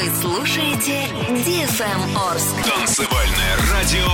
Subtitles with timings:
[0.00, 2.54] Вы слушаете DFM Орск.
[2.64, 4.08] Танцевальное радио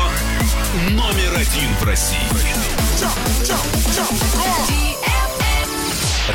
[0.90, 2.18] номер один в России.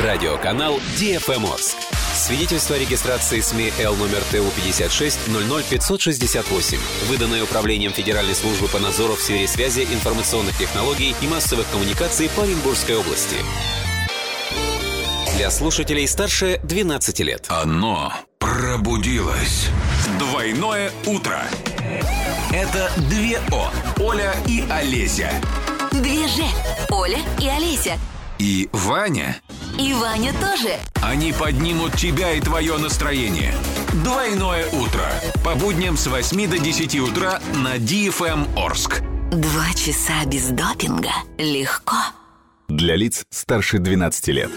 [0.02, 1.76] Радиоканал DFM Орск.
[2.14, 5.18] Свидетельство о регистрации СМИ Л номер ТУ 56
[5.68, 6.78] 568,
[7.08, 12.44] выданное Управлением Федеральной службы по надзору в сфере связи, информационных технологий и массовых коммуникаций по
[12.44, 13.36] Оренбургской области.
[15.36, 17.46] Для слушателей старше 12 лет.
[17.48, 19.68] Оно пробудилось.
[20.18, 21.42] Двойное утро.
[22.52, 23.70] Это две О.
[24.00, 25.30] Оля и Олеся.
[25.90, 26.44] Две же.
[26.90, 27.98] Оля и Олеся.
[28.38, 29.36] И Ваня.
[29.78, 30.76] И Ваня тоже.
[31.00, 33.54] Они поднимут тебя и твое настроение.
[34.04, 35.10] Двойное утро.
[35.44, 39.00] По будням с 8 до 10 утра на DFM Орск.
[39.30, 41.12] Два часа без допинга.
[41.38, 41.96] Легко.
[42.68, 44.50] Для лиц старше 12 лет.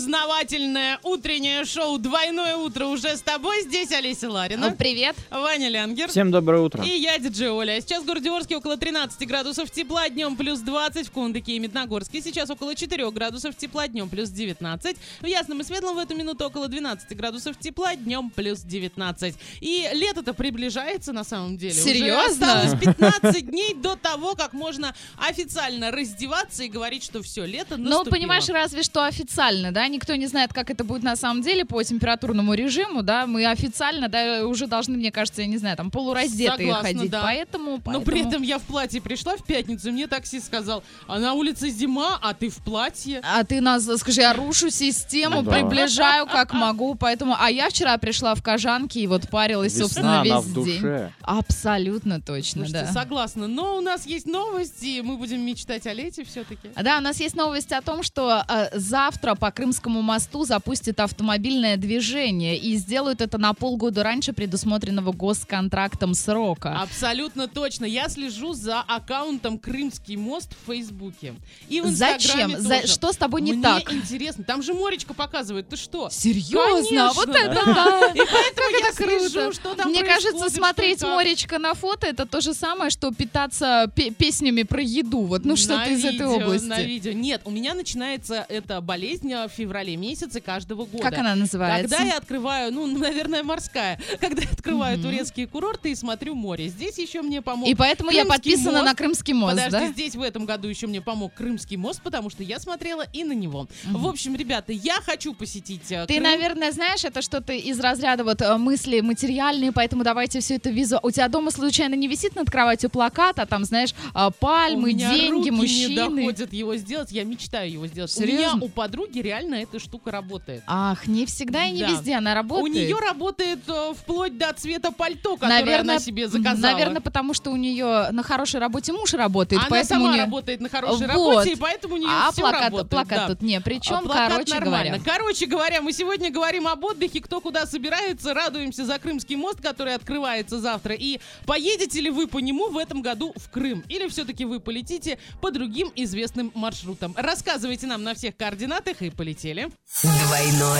[0.00, 0.98] Танцевально-познавательное
[1.40, 3.62] утреннее шоу «Двойное утро» уже с тобой.
[3.62, 4.72] Здесь Олеся Ларина.
[4.72, 5.16] Привет.
[5.30, 6.08] Ваня Лянгер.
[6.10, 6.84] Всем доброе утро.
[6.84, 7.78] И я, диджей Оля.
[7.78, 11.58] А Сейчас в городе Орске около 13 градусов тепла, днем плюс 20 в Кундыке и
[11.58, 12.20] Медногорске.
[12.20, 14.96] Сейчас около 4 градусов тепла, днем плюс 19.
[15.22, 19.34] В Ясном и Светлом в эту минуту около 12 градусов тепла, днем плюс 19.
[19.62, 21.72] И лето-то приближается на самом деле.
[21.72, 22.60] Уже Серьезно?
[22.60, 27.84] осталось 15 дней до того, как можно официально раздеваться и говорить, что все, лето Ну,
[27.88, 28.12] наступило.
[28.14, 29.88] понимаешь, разве что официально, да?
[29.88, 33.26] Никто не знает, как это будет на самом деле по температурному режиму, да?
[33.26, 37.10] Мы официально, да, уже должны, мне кажется, я не знаю, там полураздетые Согласна, ходить.
[37.10, 37.22] да.
[37.22, 38.04] Поэтому, Но поэтому...
[38.04, 41.70] при этом я в платье пришла в пятницу, и мне таксист сказал, а на улице
[41.70, 43.20] зима, а ты в платье.
[43.22, 45.52] А ты нас, скажи, я рушу систему, Да.
[45.52, 47.36] приближаю как могу, поэтому...
[47.38, 50.80] А я вчера пришла в кожанке и вот парилась, собственно, Весна, весь она в день.
[50.80, 51.12] душе.
[51.22, 53.00] Абсолютно точно, Слушайте, да.
[53.00, 53.46] согласна.
[53.46, 56.70] Но у нас есть новости, мы будем мечтать о лете все-таки.
[56.80, 61.76] Да, у нас есть новость о том, что э, завтра по Крымскому мосту запустят автомобильное
[61.76, 66.80] движение и сделают это на полгода раньше предусмотренного госконтрактом срока.
[66.80, 67.84] Абсолютно точно.
[67.84, 71.34] Я слежу за аккаунтом Крымский мост в Фейсбуке.
[71.68, 72.52] И в Зачем?
[72.52, 72.86] Инстаграме За- тоже.
[72.92, 73.92] что с тобой не Мне так?
[73.92, 74.44] интересно.
[74.44, 75.68] Там же Моречка показывает.
[75.68, 76.08] Ты что?
[76.10, 76.60] Серьезно?
[76.86, 78.12] Конечно, вот это да.
[78.14, 81.02] И поэтому я слежу, что там Мне кажется, что смотреть.
[81.02, 85.22] Моречка на фото это то же самое, что питаться пе- песнями про еду.
[85.22, 86.66] Вот, ну что-то На из этой области.
[86.66, 87.12] На видео.
[87.12, 90.99] Нет, у меня начинается эта болезнь э, в феврале месяце каждого года.
[91.02, 91.88] Как она называется?
[91.88, 95.08] Когда я открываю, ну, наверное, морская, когда я открываю Мгм.
[95.08, 96.68] турецкие курорты и смотрю море.
[96.68, 98.84] Здесь еще мне помог И поэтому я Крымский подписана мост.
[98.84, 99.92] на Крымский мост, Подожди, да?
[99.92, 103.32] здесь в этом году еще мне помог Крымский мост, потому что я смотрела и на
[103.32, 103.66] него.
[103.86, 106.22] В общем, ребята, я хочу посетить э, Ты, Крым.
[106.24, 110.98] наверное, знаешь, это что-то из разряда вот э, мысли материальные, поэтому давайте все это визу.
[111.02, 114.92] У тебя дома случайно не висит над кроватью плакат, а там, знаешь, а, пальмы, у
[114.92, 115.94] деньги, руки не мужчины.
[115.96, 117.12] доходят его сделать.
[117.12, 118.10] Я мечтаю его сделать.
[118.10, 118.56] У Серьезно?
[118.56, 120.62] меня у подруги реально эта штука работает.
[120.90, 121.88] Ах, не всегда и не Да.
[121.88, 122.64] везде она работает.
[122.64, 126.72] У нее работает э, вплоть до цвета пальто, которое наверное, она себе заказала.
[126.72, 130.24] Наверное, потому что у нее на хорошей работе муж работает, она поэтому сама у неё-
[130.24, 131.08] работает на хорошей Вот.
[131.08, 132.90] работе, и поэтому у нее А все плакат, работает.
[132.90, 133.28] плакат да.
[133.28, 133.60] тут не.
[133.60, 134.98] Причем, А плакат короче нормально.
[134.98, 135.12] говоря.
[135.18, 139.94] Короче говоря, мы сегодня говорим об отдыхе, кто куда собирается, радуемся за Крымский мост, который
[139.94, 140.94] открывается завтра.
[140.94, 143.84] И поедете ли вы по нему в этом году в Крым?
[143.88, 147.14] Или все-таки вы полетите по другим известным маршрутам?
[147.16, 149.68] Рассказывайте нам на всех координатах и полетели.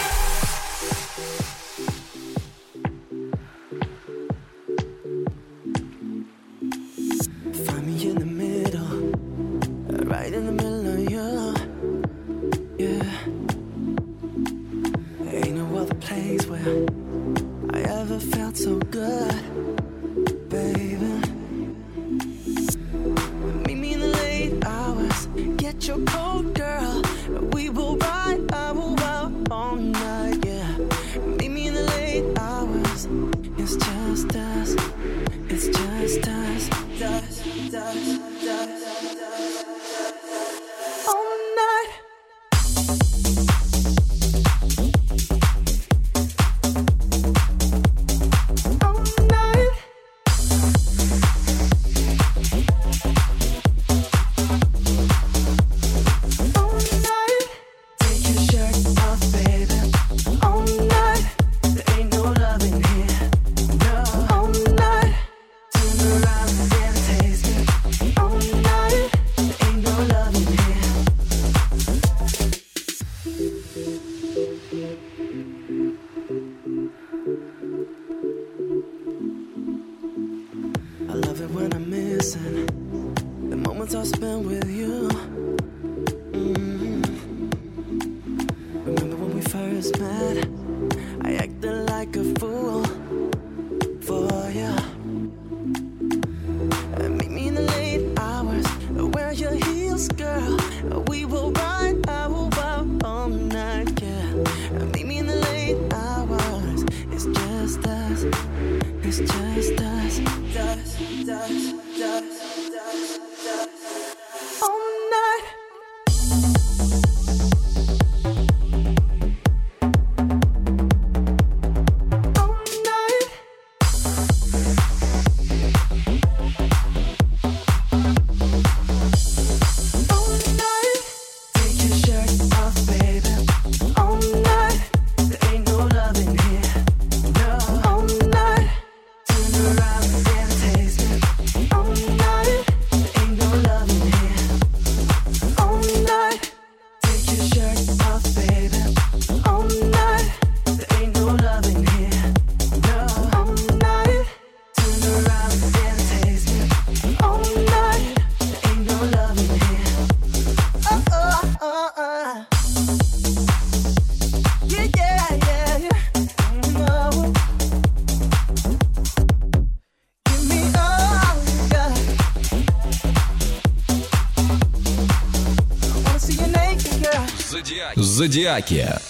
[178.23, 179.10] I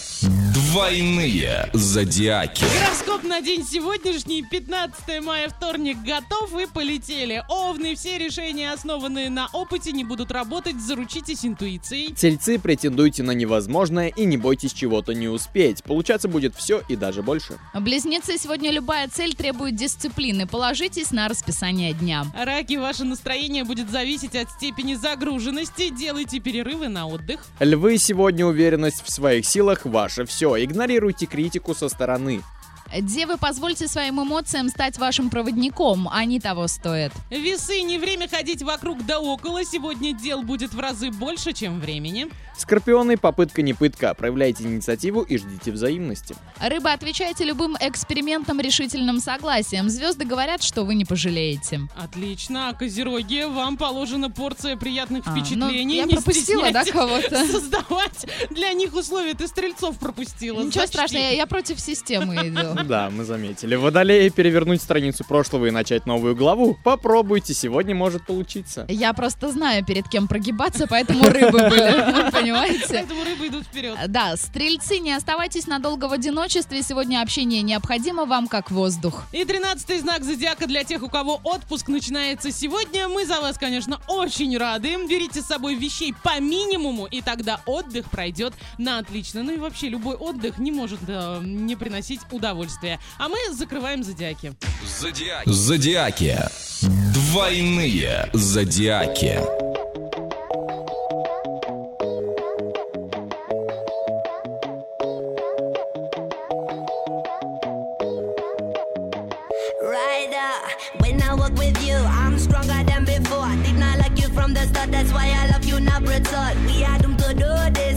[0.71, 2.63] Двойные зодиаки.
[2.63, 7.43] Гороскоп на день сегодняшний, 15 мая, вторник, готов и полетели.
[7.49, 12.15] Овны, все решения, основанные на опыте, не будут работать, заручитесь интуицией.
[12.15, 15.83] Тельцы, претендуйте на невозможное и не бойтесь чего-то не успеть.
[15.83, 17.59] Получаться будет все и даже больше.
[17.75, 20.47] Близнецы, сегодня любая цель требует дисциплины.
[20.47, 22.27] Положитесь на расписание дня.
[22.39, 25.89] Раки, ваше настроение будет зависеть от степени загруженности.
[25.89, 27.45] Делайте перерывы на отдых.
[27.59, 30.60] Львы, сегодня уверенность в своих силах ваше все.
[30.65, 32.43] Игнорируйте критику со стороны.
[33.01, 36.09] Девы, позвольте своим эмоциям стать вашим проводником.
[36.11, 37.13] Они того стоят.
[37.31, 39.65] Весы, не время ходить вокруг да около.
[39.65, 42.29] Сегодня дел будет в разы больше, чем времени.
[42.59, 44.13] Скорпионы, попытка не пытка.
[44.15, 46.37] Проявляйте инициативу и ждите взаимности.
[46.61, 49.89] Рыба, отвечайте любым экспериментам решительным согласием.
[49.89, 51.81] Звезды говорят, что вы не пожалеете.
[51.97, 52.69] Отлично.
[52.69, 55.85] А Козероги, вам положена порция приятных А, впечатлений.
[55.85, 57.47] ну, я Не пропустила, да, стесняйтесь кого-то?
[57.51, 59.33] Создавать для них условия.
[59.35, 60.59] Ты стрельцов пропустила.
[60.61, 60.93] Ничего Зачти.
[60.93, 62.80] страшного, я, я против системы иду.
[62.85, 63.75] Да, мы заметили.
[63.75, 66.77] Водолеи, перевернуть страницу прошлого и начать новую главу.
[66.85, 68.87] Попробуйте, сегодня может получиться.
[68.89, 72.87] Я просто знаю, перед кем прогибаться, поэтому рыбы были, понимаете?
[72.89, 73.97] Поэтому рыбы идут вперед.
[74.09, 76.83] Да, стрельцы, не оставайтесь надолго в одиночестве.
[76.83, 79.25] Сегодня общение необходимо вам, как воздух.
[79.33, 83.09] И тринадцатый знак зодиака для тех, у кого отпуск начинается сегодня.
[83.09, 84.97] Мы за вас, конечно, очень рады.
[85.09, 89.43] Берите с собой вещей по минимуму, и тогда отдых пройдет на отлично.
[89.43, 92.70] Ну и вообще, любой отдых не может э, не приносить удовольствия.
[93.19, 94.53] А мы закрываем зодиаки.
[94.85, 95.49] Зодиаки.
[95.49, 96.39] Зодиаки.
[97.13, 99.41] Двойные зодиаки.
[113.81, 116.55] Not from the start, that's why I love you now, Brazil.
[116.67, 117.90] We are doomed to do this,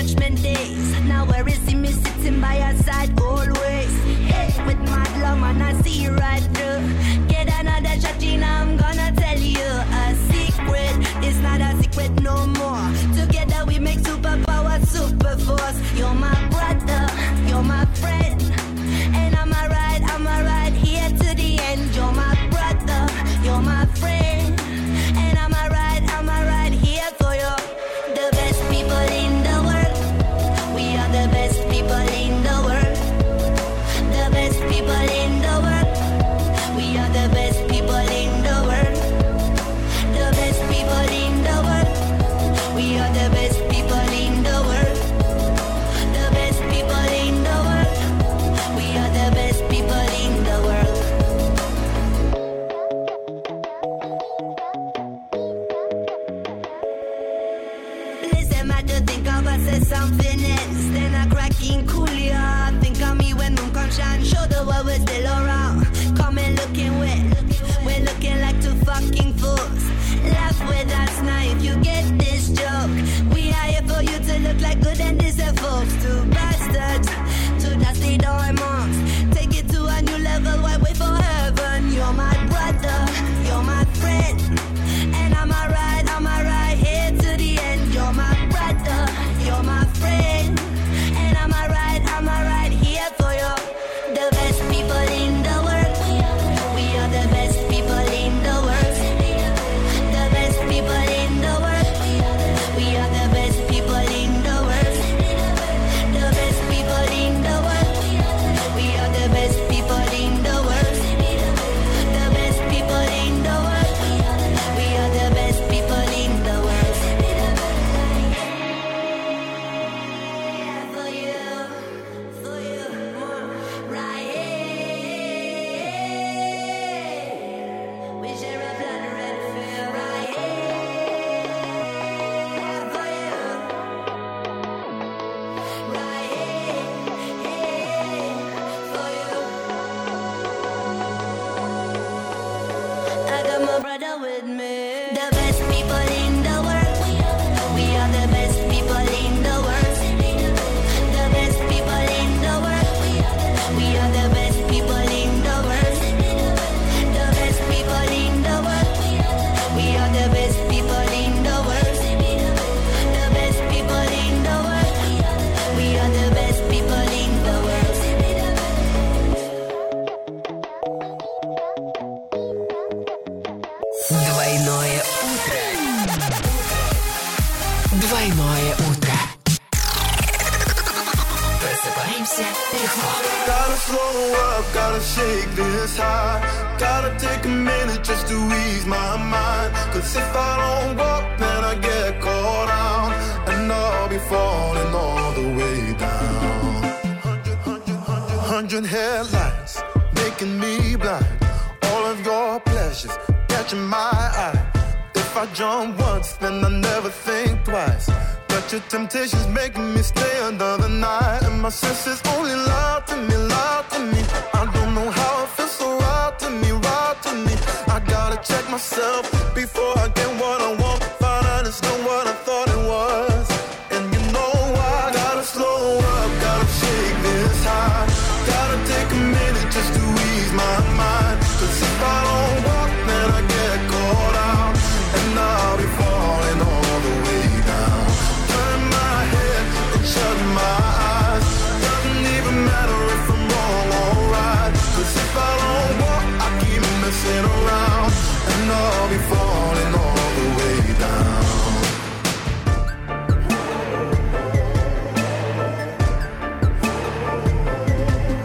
[0.00, 1.00] judgment days.
[1.02, 3.92] Now where is see me sitting by your side always?
[4.32, 6.99] Hey, with my love, man, I see right through.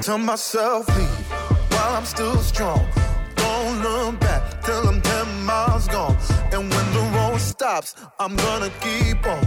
[0.06, 1.32] Tell myself leave
[1.72, 2.86] while I'm still strong.
[3.34, 6.16] Don't look back till I'm 10 miles gone.
[6.54, 9.44] And when the road stops, I'm gonna keep on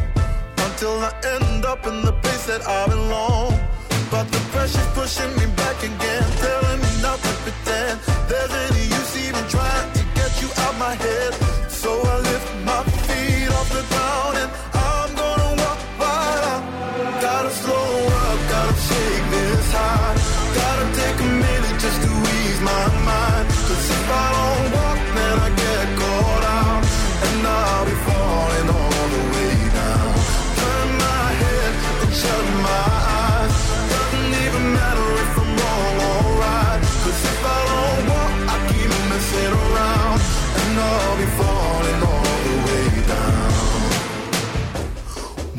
[0.66, 3.54] until I end up in the place that I belong.
[4.10, 9.14] But the pressure's pushing me back again, telling me not to pretend there's any use
[9.28, 11.34] even trying to get you out my head.
[11.70, 17.22] So I lift my feet off the ground and I'm gonna walk right out.
[17.22, 17.90] Gotta slow
[18.22, 19.27] up, gotta shake.
[20.54, 23.46] Gotta take a minute just to ease my mind.
[23.68, 26.82] Cause if I don't walk, then I get caught out.
[27.26, 30.12] And I'll be falling all the way down.
[30.60, 32.86] Turn my head and shut my
[33.22, 33.54] eyes.
[33.92, 36.80] Doesn't even matter if I'm wrong or right.
[37.04, 40.18] Cause if I don't walk, I keep messing around.
[40.60, 43.52] And I'll be falling all the way down.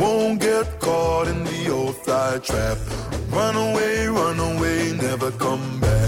[0.01, 2.77] Won't get caught in the old fly trap.
[3.31, 4.58] Run away, run away,
[5.19, 5.98] never come back.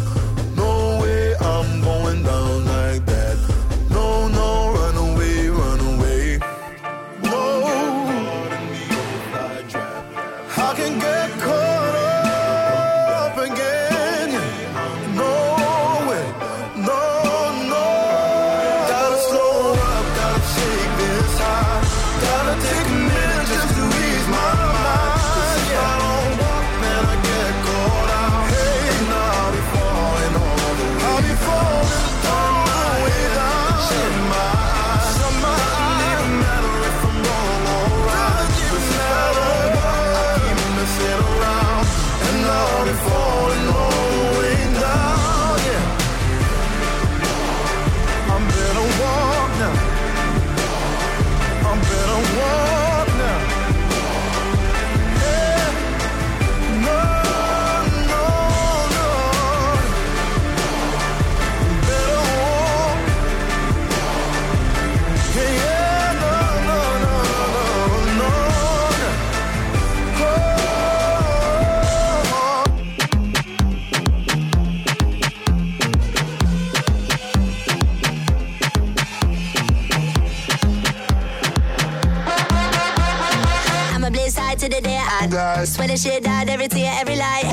[85.62, 85.66] Die.
[85.66, 87.44] Swear the shit died every tear, every lie.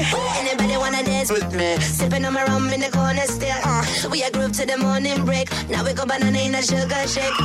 [0.40, 1.76] Anybody wanna dance with me?
[1.80, 3.56] Sipping on my rum in the corner still.
[3.64, 5.48] Uh, we a group to the morning break.
[5.68, 7.38] Now we go banana in a sugar shake.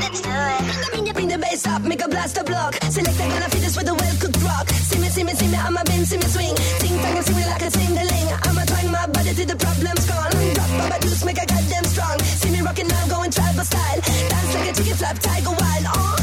[0.00, 0.90] Let's do it.
[0.92, 2.74] Bring the, bring the bass up, make a blast a block.
[2.88, 4.68] Select I gonna fit with a well cooked rock.
[4.70, 6.56] See me, see me, see me, I'm a bend, see me swing.
[6.80, 8.28] Ting tang, see me like a ting-a-ling.
[8.48, 10.32] I'm a twang my body till the problem's gone.
[10.56, 12.18] Drop my juice, make a goddamn strong.
[12.40, 14.00] See me rocking now, going tribal style.
[14.00, 15.84] Dance like a chicken flap, tiger wild.
[15.84, 16.16] Uh,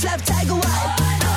[0.00, 1.12] flap, tiger wild.
[1.22, 1.31] Too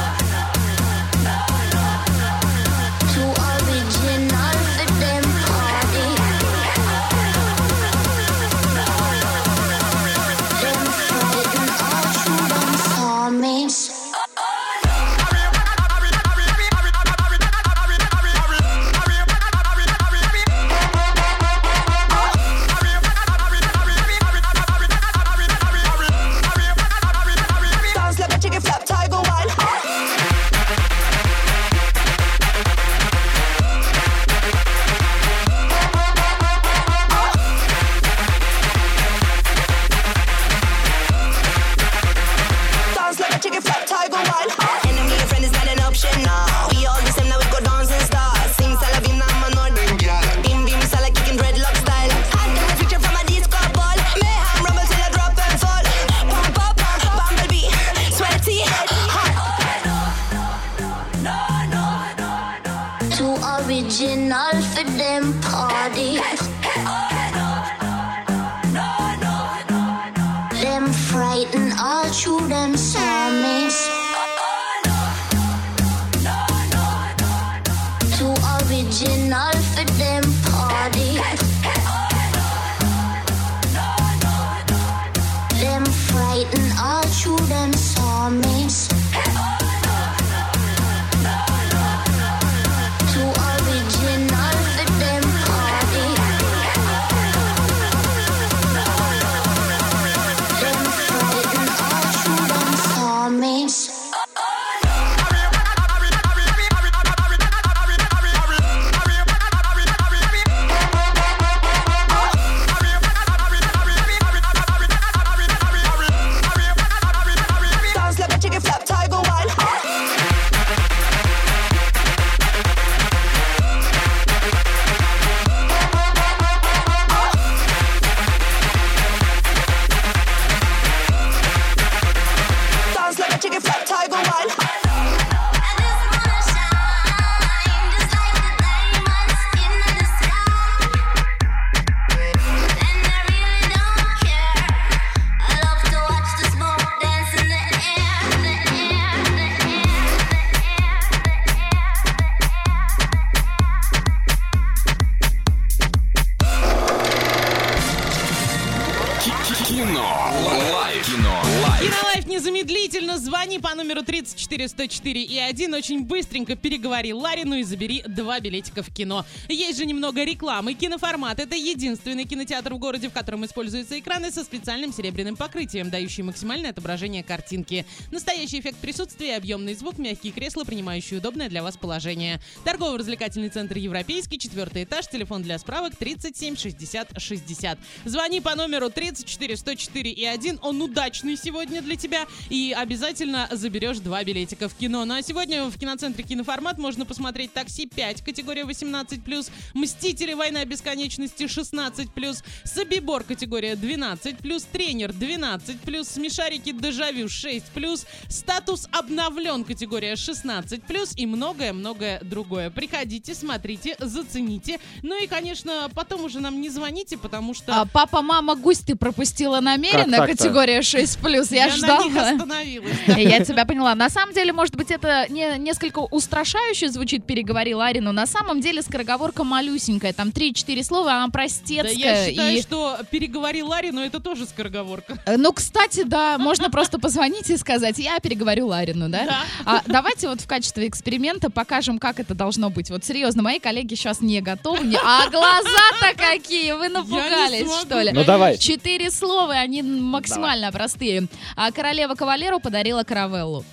[164.75, 165.73] 34 104 и 1.
[165.73, 166.55] Очень быстренько
[166.95, 169.25] переговори Ларину и забери два билетика в кино.
[169.49, 170.73] Есть же немного рекламы.
[170.73, 176.23] Киноформат— это единственный кинотеатр в городе, в котором используются экраны со специальным серебряным покрытием, дающие
[176.23, 177.85] максимальное отображение картинки.
[178.11, 182.39] Настоящий эффект присутствия, объемный звук, мягкие кресла, принимающие удобное для вас положение.
[182.63, 187.79] Торгово-развлекательный центр «Европейский», четвертый этаж, телефон для справок 37 60 60.
[188.05, 190.59] Звони по номеру 34 104 и 1.
[190.61, 192.25] Он удачный сегодня для тебя.
[192.49, 195.05] И обязательно заберешь два билетика в кино.
[195.05, 200.33] Ну а сегодня в киноцентре «Киноформат» можно посмотреть «Такси 5», категория 18+, «Мстители.
[200.35, 206.71] Война бесконечности» 16+, «Собибор» категория 12+, «Тренер» 12+, «Смешарики.
[206.71, 212.69] Дежавю» 6+, «Статус обновлен» категория 16+, и многое-многое другое.
[212.69, 214.79] Приходите, смотрите, зацените.
[215.01, 217.81] Ну и, конечно, потом уже нам не звоните, потому что...
[217.81, 221.47] А, папа, мама, гусь ты пропустила намеренно, категория 6+.
[221.49, 222.03] Я, Я на ждала.
[222.03, 222.97] них остановилась.
[223.07, 223.95] Я тебя поняла.
[223.95, 228.61] На самом деле, может быть, это не, несколько устрашающе звучит, переговори Ларри, но на самом
[228.61, 230.13] деле скороговорка малюсенькая.
[230.13, 231.93] Там 3-4 слова, она Да простецкая.
[231.93, 235.17] я считаю, и- что переговори Ларри, но это тоже скороговорка.
[235.25, 239.25] Э, Ну, кстати, да, можно просто позвонить и сказать, я переговорю Ларину, да?
[239.25, 239.39] Да.
[239.65, 242.89] А давайте вот в качестве эксперимента покажем, как это должно быть.
[242.89, 244.85] Вот серьезно, мои коллеги сейчас не готовы.
[244.85, 246.71] не- А глаза-то какие!
[246.73, 248.11] Вы напугались, смогу, что ли?
[248.11, 248.57] Ну, давай.
[248.57, 251.27] Четыре слова, они максимально простые.
[251.55, 253.63] А королева кавалеру подарила каравеллу.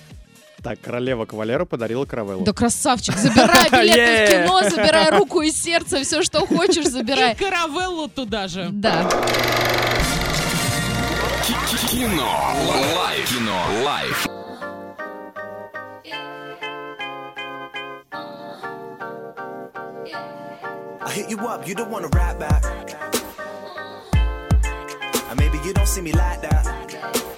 [0.63, 2.45] Так, королева кавалеру подарила каравеллу.
[2.45, 7.33] Да красавчик, забирай билеты в кино, забирай руку и сердце, все, что хочешь, забирай.
[7.33, 8.69] И каравеллу туда же.
[8.71, 9.09] Да.
[11.91, 12.55] Кино.
[12.95, 13.29] Лайф.
[13.29, 13.61] Кино.
[13.83, 14.27] Лайф.
[21.05, 22.63] I hit you up, you don't wanna rap back.
[25.29, 27.32] And maybe you don't see me like that.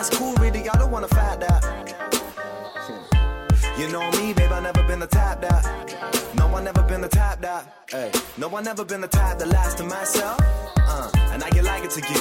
[0.00, 1.62] That's cool, really, I don't wanna fight that.
[3.78, 5.62] You know me, babe, I never been the type that.
[6.34, 7.84] No, I never been the type that.
[7.90, 10.40] Hey, no, I never been the type that lies to myself.
[10.78, 12.20] Uh, and I get like it to you.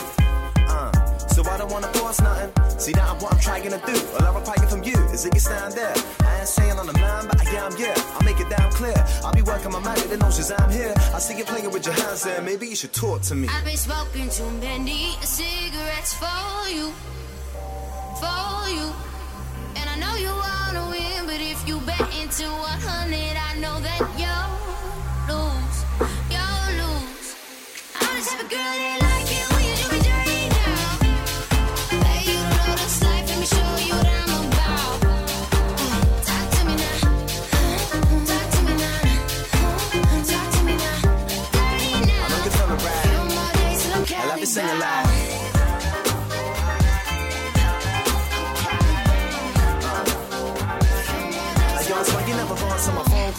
[0.68, 2.52] Uh, so I don't wanna force nothing.
[2.80, 3.98] See, now what I'm trying to do.
[4.15, 5.96] All I'm require from you is that you stand there.
[6.28, 7.96] I ain't saying on the line, but I am, yeah.
[8.15, 9.00] I'll make it damn clear.
[9.24, 10.94] I'll be working my magic, the notions I'm here.
[11.15, 12.42] I see you playing with your hands there.
[12.42, 13.48] Maybe you should talk to me.
[13.48, 16.92] I've been smoking too many cigarettes for you,
[18.21, 18.88] for you.
[19.77, 24.01] And I know you wanna win, but if you bet into 100, I know that
[24.21, 24.53] you'll
[25.32, 25.77] lose,
[26.34, 27.27] you'll lose.
[28.01, 29.38] I'm the type of girl that like it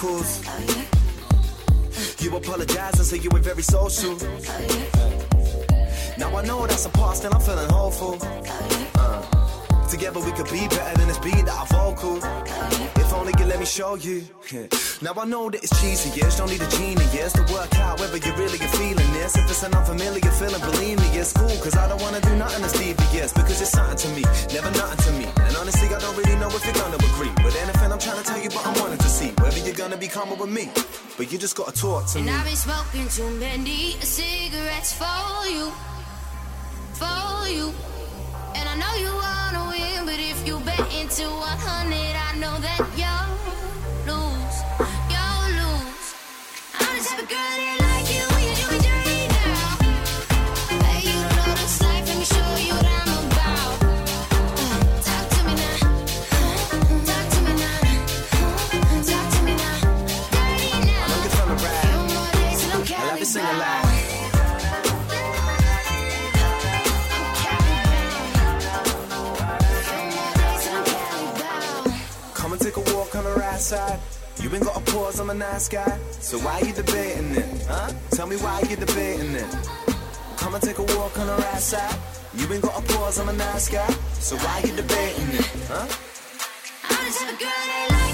[0.01, 0.25] phone.
[2.21, 4.17] You apologize and say you were very social.
[6.19, 8.19] Now I know that's a past and I'm feeling hopeful.
[8.95, 12.17] Uh, together we could be better than this beat that I vocal.
[12.17, 14.25] If only you let let me show you.
[15.03, 18.19] Now I know that it's cheesy, yes, don't need a genius to work out whether
[18.19, 19.35] you really are feeling this.
[19.35, 21.57] If it's an unfamiliar feeling, believe me, it's cool.
[21.65, 25.01] Cause I don't wanna do nothing that's devious, because it's something to me, never nothing
[25.07, 25.27] to me.
[25.49, 27.33] And honestly, I don't really know if you're gonna agree
[30.01, 30.71] be calmer with me.
[31.19, 32.33] But you just gotta talk to And me.
[32.33, 35.71] I've been smoking too many cigarettes for you,
[36.95, 37.75] for you.
[38.57, 42.81] And I know you wanna win, but if you bet into 100, I know that
[42.97, 43.37] you'll
[44.09, 44.57] lose,
[45.13, 46.09] you'll lose.
[46.81, 47.80] I'm the type of girl that
[73.71, 74.01] side.
[74.43, 75.97] You ain't got a pause, I'm a nice guy.
[76.29, 77.49] So why you debating it?
[77.69, 77.93] Huh?
[78.11, 79.51] Tell me why you debating it.
[80.39, 81.97] Come and take a walk on the right side.
[82.35, 83.91] You ain't got a pause, I'm a nice guy.
[84.27, 85.47] So why you debating it?
[85.71, 85.87] Huh?
[86.91, 88.10] I'm the type of girl that like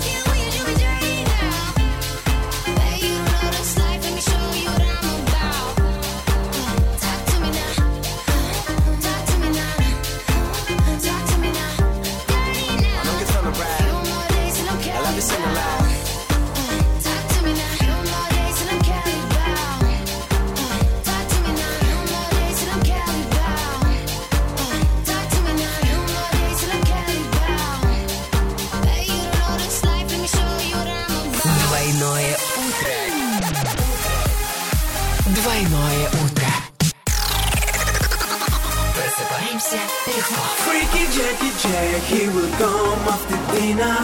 [41.26, 43.98] Jackie Jack, he will come after dinner.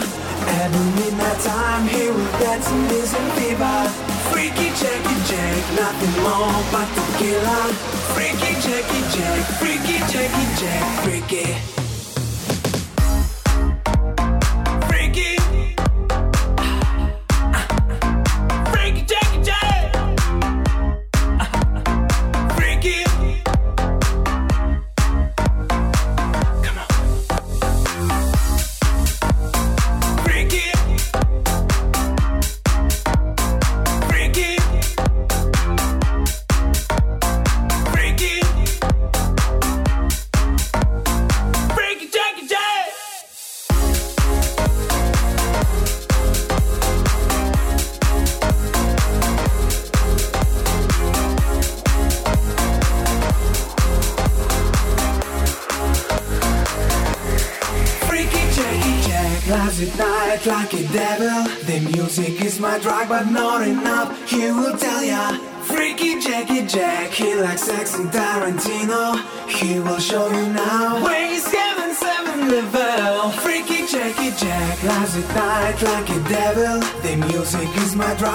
[0.59, 3.87] Every midnight time, he will dance in his fever.
[4.29, 7.71] Freaky Jackie Jack, nothing more but tequila.
[8.11, 11.03] Freaky Jackie Jack, Freaky Jackie Jack.
[11.05, 11.82] Freaky.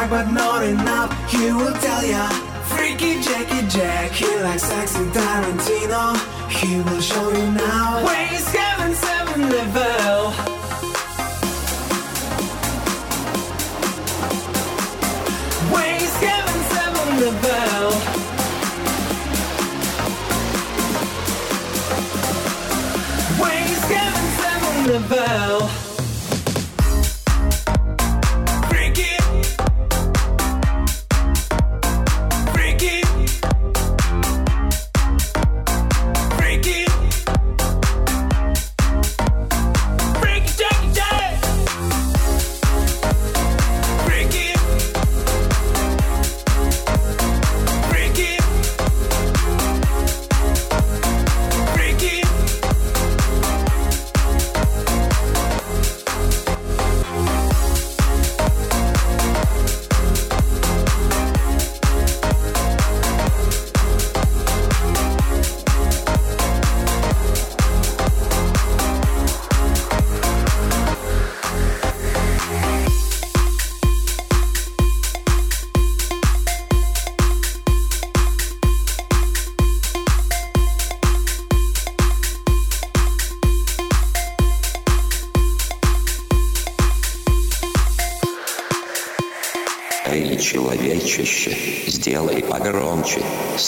[0.07, 1.11] But not enough.
[1.31, 2.29] He will tell ya.
[2.71, 6.15] Freaky Jackie Jack, he likes sexy Tarantino.
[6.49, 7.28] He will show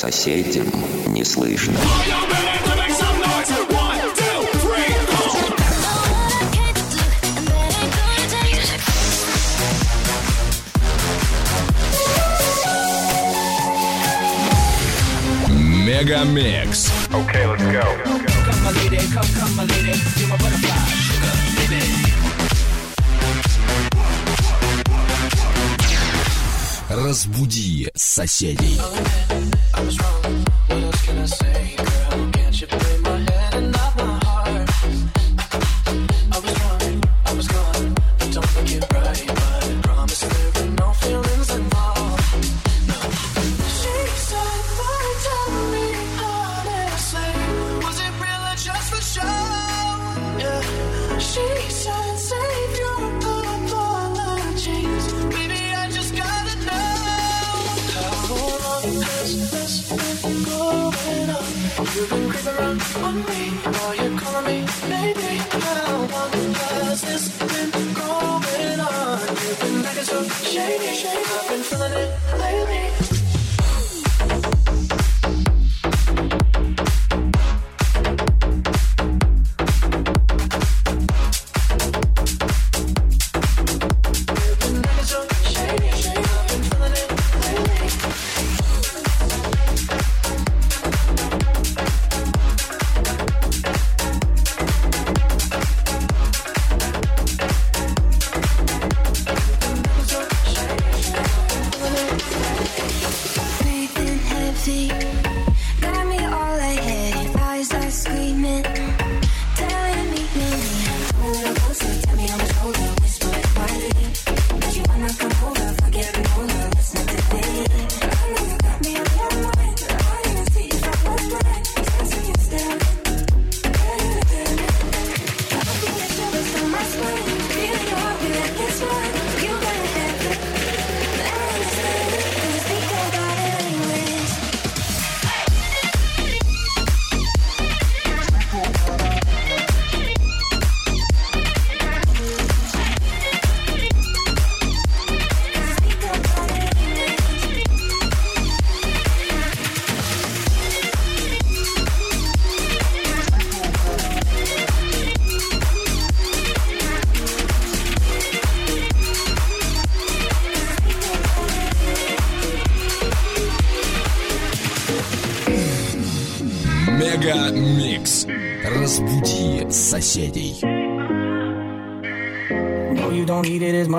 [0.00, 0.66] соседям
[1.08, 1.78] не слышно.
[15.84, 16.90] Мегамикс.
[17.12, 17.84] Okay, let's go.
[17.92, 20.00] Come, my lady, come, come, my lady.
[20.16, 21.34] You're my butterfly, sugar,
[21.68, 21.82] baby.
[26.88, 28.80] Разбуди соседей.
[28.80, 29.29] Okay.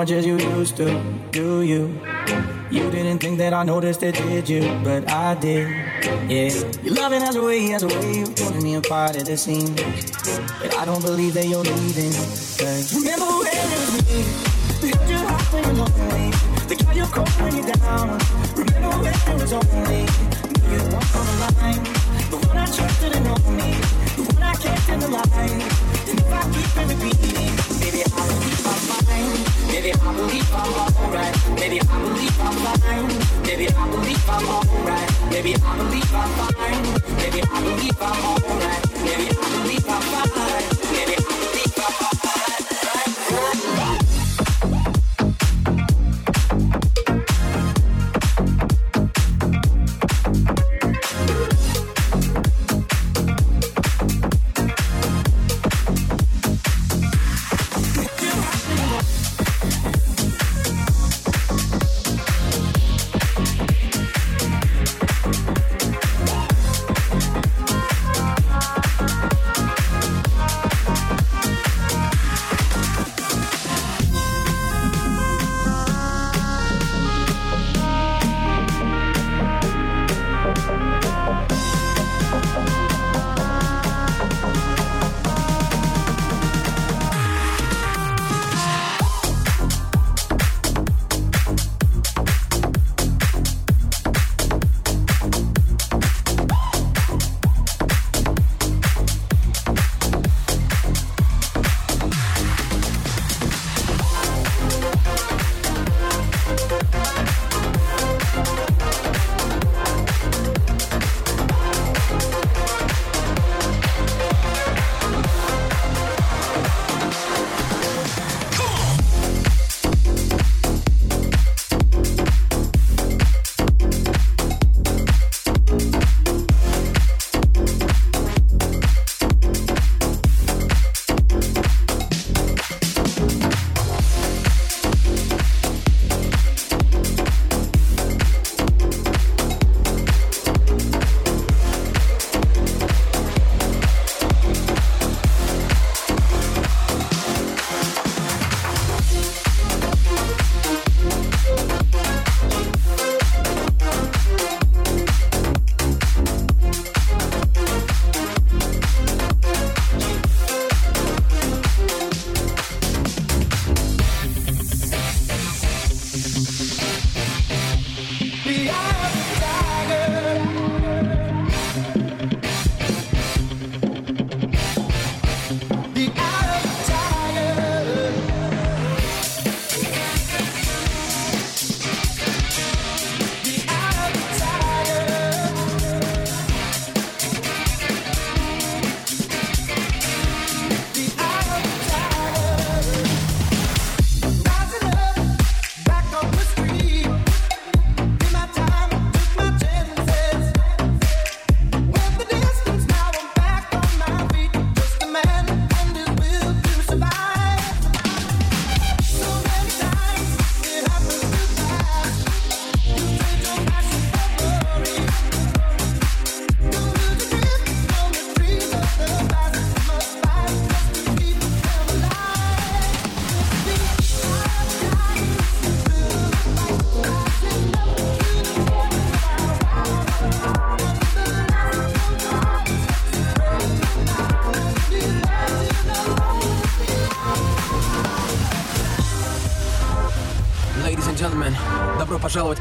[0.02, 0.86] much as you used to.
[1.30, 1.82] Do you?
[2.72, 4.62] You didn't think that I noticed it, did you?
[4.82, 5.68] But I did.
[6.28, 6.50] Yeah.
[6.82, 9.70] Your loving has a way, has a way of pulling me apart at the seams.
[10.60, 12.10] But I don't believe that you're leaving.
[12.58, 14.18] Cause remember when it was me?
[14.80, 16.30] The held you high when you lonely.
[16.66, 18.18] The guy you call when you're down.
[18.58, 19.91] Remember when it was only
[31.72, 33.42] Maybe I believe I'm fine.
[33.44, 35.30] Maybe I believe I'm alright.
[35.30, 37.16] Maybe I believe I'm fine.
[37.16, 38.81] Maybe I believe I'm alright.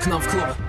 [0.01, 0.60] okna w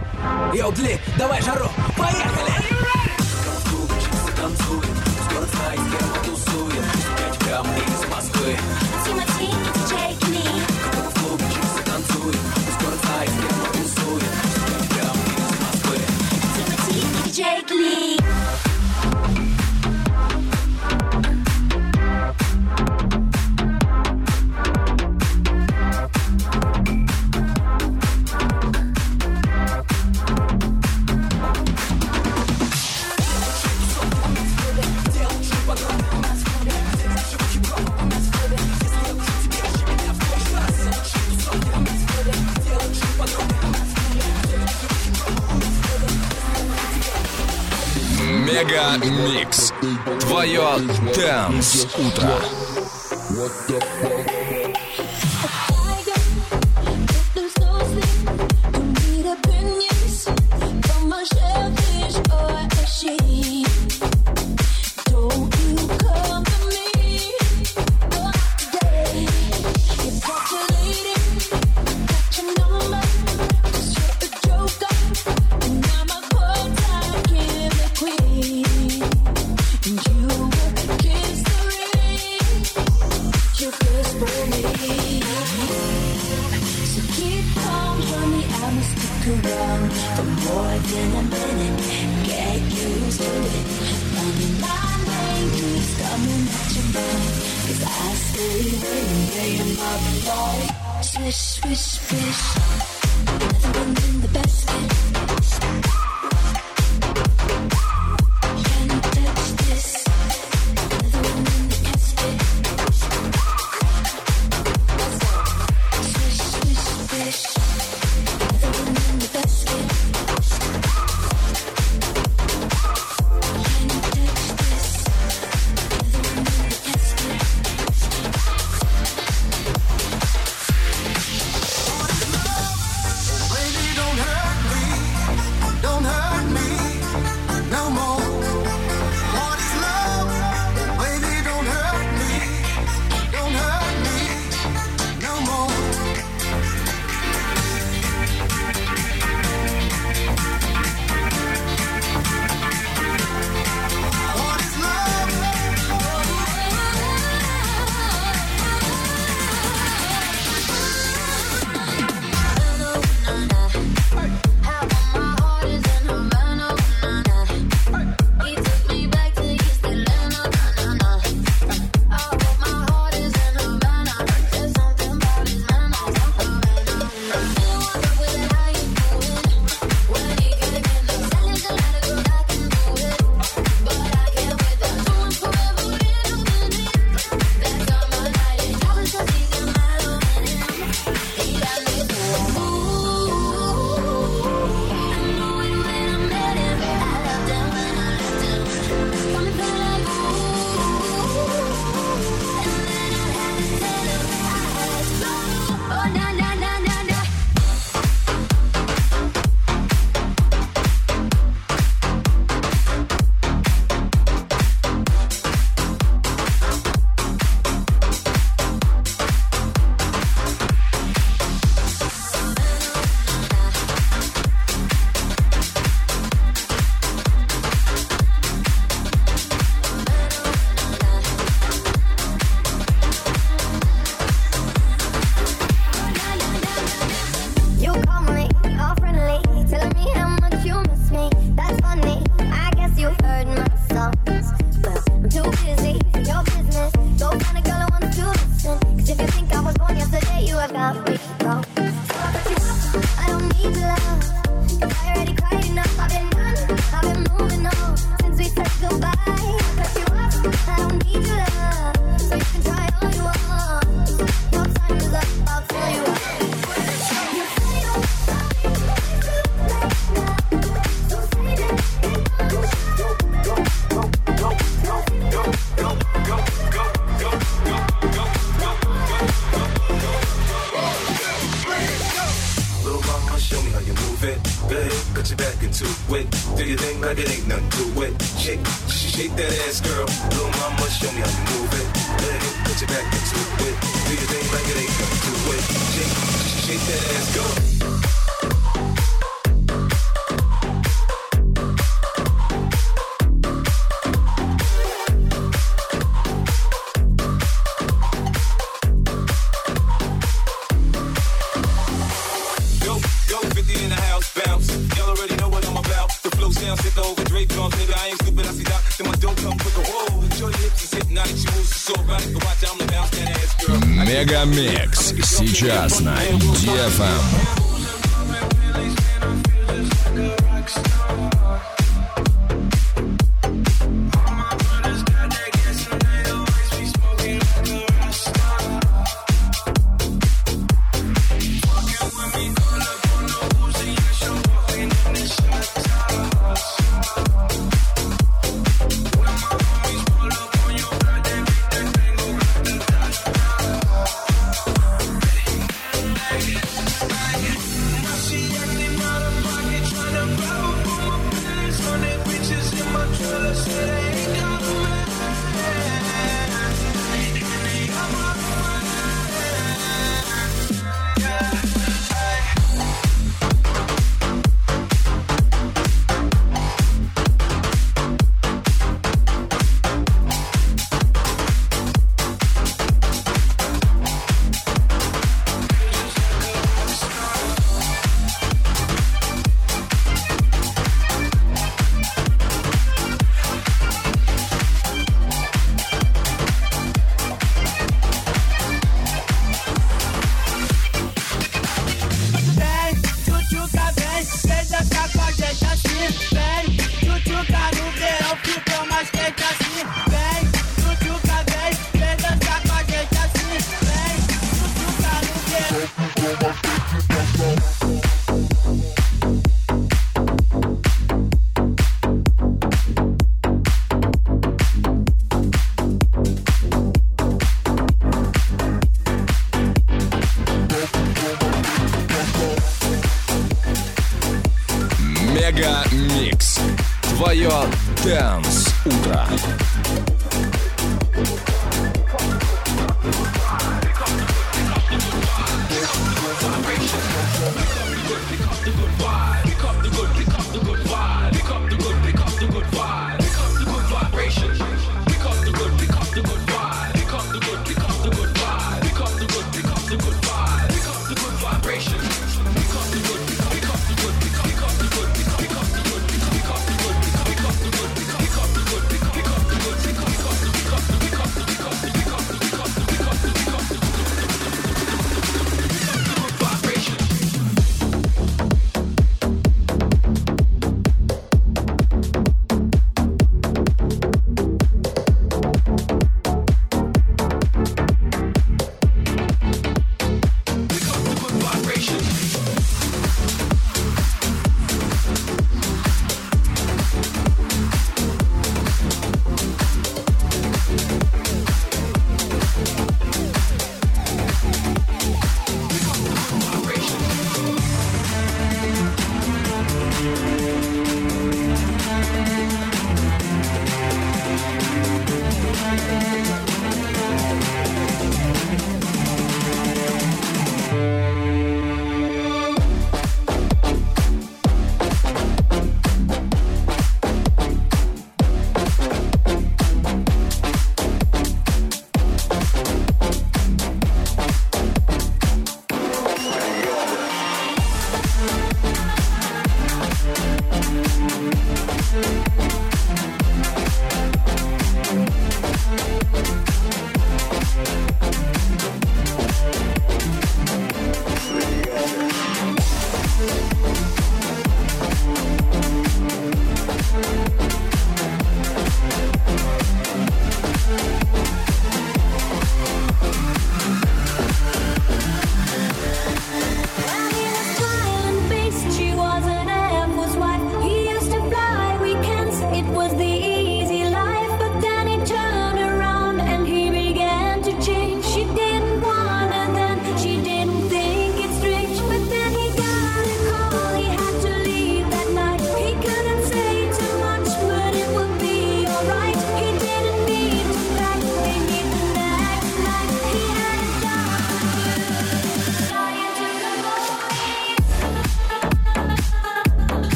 [48.45, 49.73] Мега Микс.
[50.21, 50.79] Твое
[51.15, 52.35] Дэнс Утро.
[53.31, 54.62] What the fuck?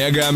[0.00, 0.30] Мега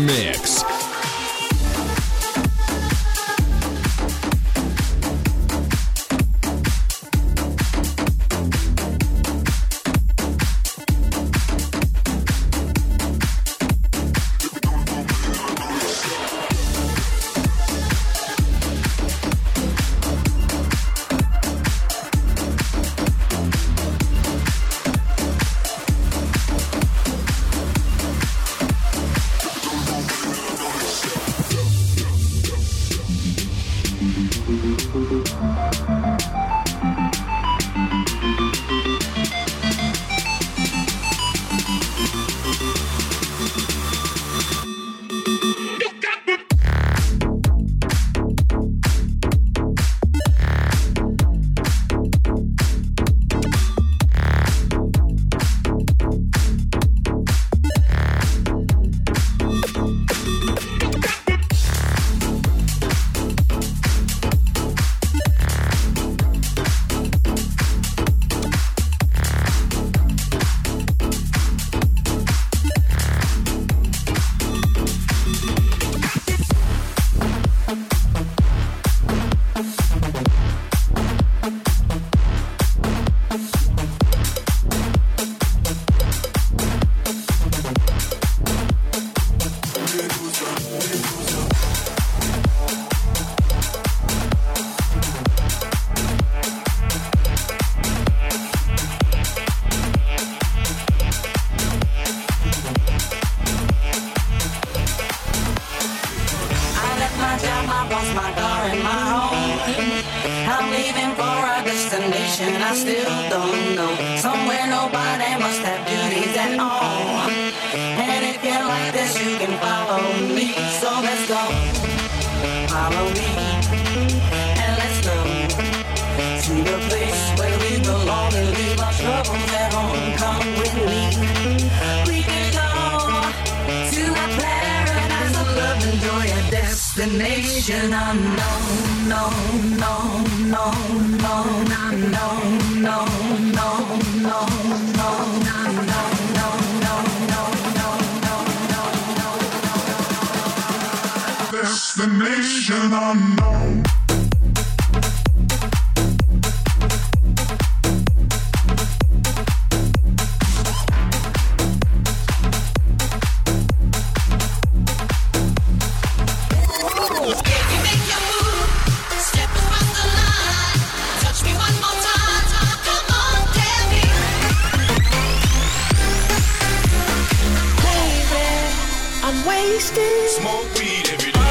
[179.75, 180.29] wasted.
[180.29, 181.41] Smoke weed every day.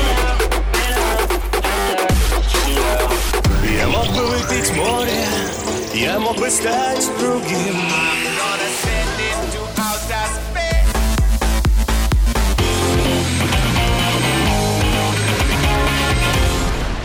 [3.78, 5.26] Я мог бы выпить море,
[5.94, 7.76] я мог бы стать другим.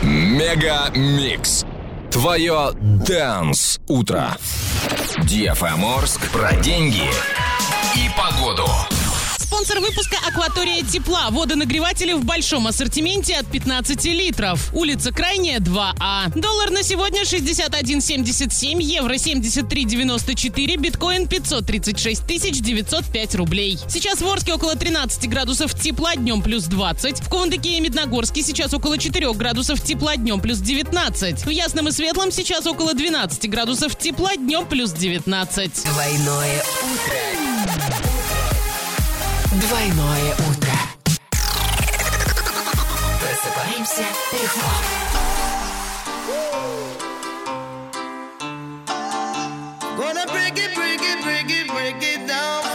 [0.01, 1.65] Мега Микс.
[2.11, 4.37] Твое Дэнс Утро.
[5.23, 7.09] Диафаморск про деньги
[7.95, 8.65] и погоду.
[9.69, 11.29] Спонсор выпуска «Акватория тепла».
[11.29, 14.73] Водонагреватели в большом ассортименте от 15 литров.
[14.73, 15.93] Улица Крайняя, 2А.
[15.99, 16.29] А.
[16.29, 23.77] Доллар на сегодня 61,77, евро 73,94, биткоин 536 905 рублей.
[23.87, 27.19] Сейчас в Орске около 13 градусов тепла, днем плюс 20.
[27.19, 31.45] В Кундыке и Медногорске сейчас около 4 градусов тепла, днем плюс 19.
[31.45, 35.83] В Ясном и Светлом сейчас около 12 градусов тепла, днем плюс 19.
[35.83, 37.48] Двойное утро.
[39.59, 40.73] Двойное утро.
[43.19, 44.69] Просыпаемся легко.
[49.97, 52.68] Gonna break it, break it, break it, break it down.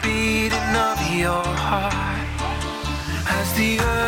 [0.00, 1.92] beating of your heart.
[3.26, 4.01] As the earth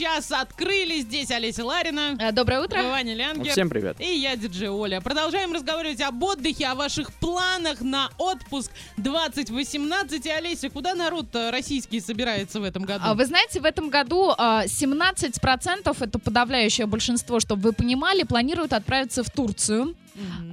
[0.00, 1.00] сейчас открыли.
[1.00, 2.16] Здесь Олеся Ларина.
[2.18, 2.82] Э, доброе утро.
[2.84, 3.52] Ваня Лянгер.
[3.52, 4.00] Всем привет.
[4.00, 5.02] И я, диджей Оля.
[5.02, 10.24] Продолжаем разговаривать об отдыхе, о ваших планах на отпуск 2018.
[10.24, 13.04] И, Олеся, куда народ российский собирается в этом году?
[13.04, 18.72] А, вы знаете, в этом году а, 17%, это подавляющее большинство, чтобы вы понимали, планируют
[18.72, 19.94] отправиться в Турцию.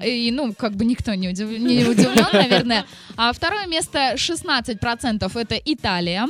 [0.04, 1.50] И, ну, как бы никто не, удив...
[1.50, 2.86] не удивлен, наверное.
[3.16, 6.28] А второе место 16% это Италия.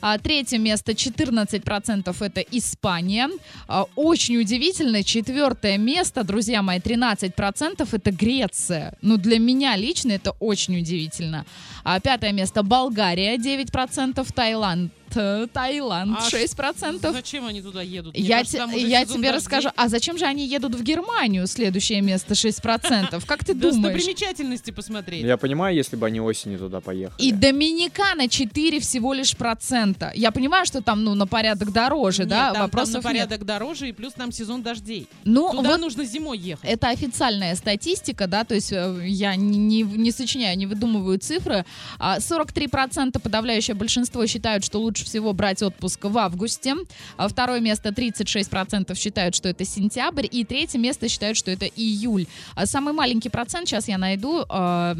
[0.00, 3.28] А, третье место 14% это Испания.
[3.66, 8.94] А, очень удивительно, четвертое место, друзья мои, 13% это Греция.
[9.02, 11.44] Ну, для меня лично это очень удивительно.
[11.84, 17.12] А, пятое место Болгария, 9%, Таиланд Таиланд, А 6%.
[17.12, 18.14] Зачем они туда едут?
[18.14, 19.30] Мне Я, кажется, те- я тебе дождей.
[19.32, 19.68] расскажу.
[19.76, 21.46] А зачем же они едут в Германию?
[21.46, 23.24] Следующее место 6%.
[23.26, 23.76] Как ты думаешь?
[23.82, 25.24] Достопримечательности посмотреть.
[25.24, 27.20] Я понимаю, если бы они осенью туда поехали.
[27.22, 30.12] И Доминикана 4 всего лишь процента.
[30.14, 33.28] Я понимаю, что там, ну, на порядок дороже, Нет, да, там, вопросов там на нет.
[33.28, 35.06] порядок дороже, и плюс там сезон дождей.
[35.24, 36.68] Ну, Туда вот нужно зимой ехать.
[36.68, 41.64] Это официальная статистика, да, то есть э, я не, не, не сочиняю, не выдумываю цифры.
[41.98, 46.74] А 43% подавляющее большинство считают, что лучше всего брать отпуск в августе.
[47.16, 50.26] А второе место 36% считают, что это сентябрь.
[50.30, 52.26] И третье место считают, что это июль.
[52.54, 54.94] А самый маленький процент, сейчас я найду, э,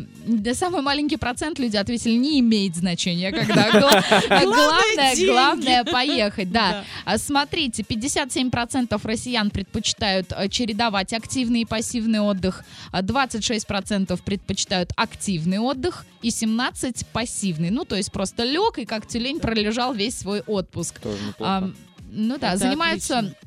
[0.54, 6.84] самый маленький процент люди ответили, не имеет значения, когда гла- главное, главное поехать, да.
[7.16, 16.28] Смотрите, 57% россиян предпочитают чередовать активный и пассивный отдых, а 26% предпочитают активный отдых и
[16.28, 17.70] 17% пассивный.
[17.70, 20.98] Ну, то есть просто лег и как тюлень пролежал весь свой отпуск.
[21.00, 21.52] Тоже неплохо.
[21.56, 21.76] Ам,
[22.10, 23.18] ну да, Это занимаются...
[23.18, 23.38] отлично.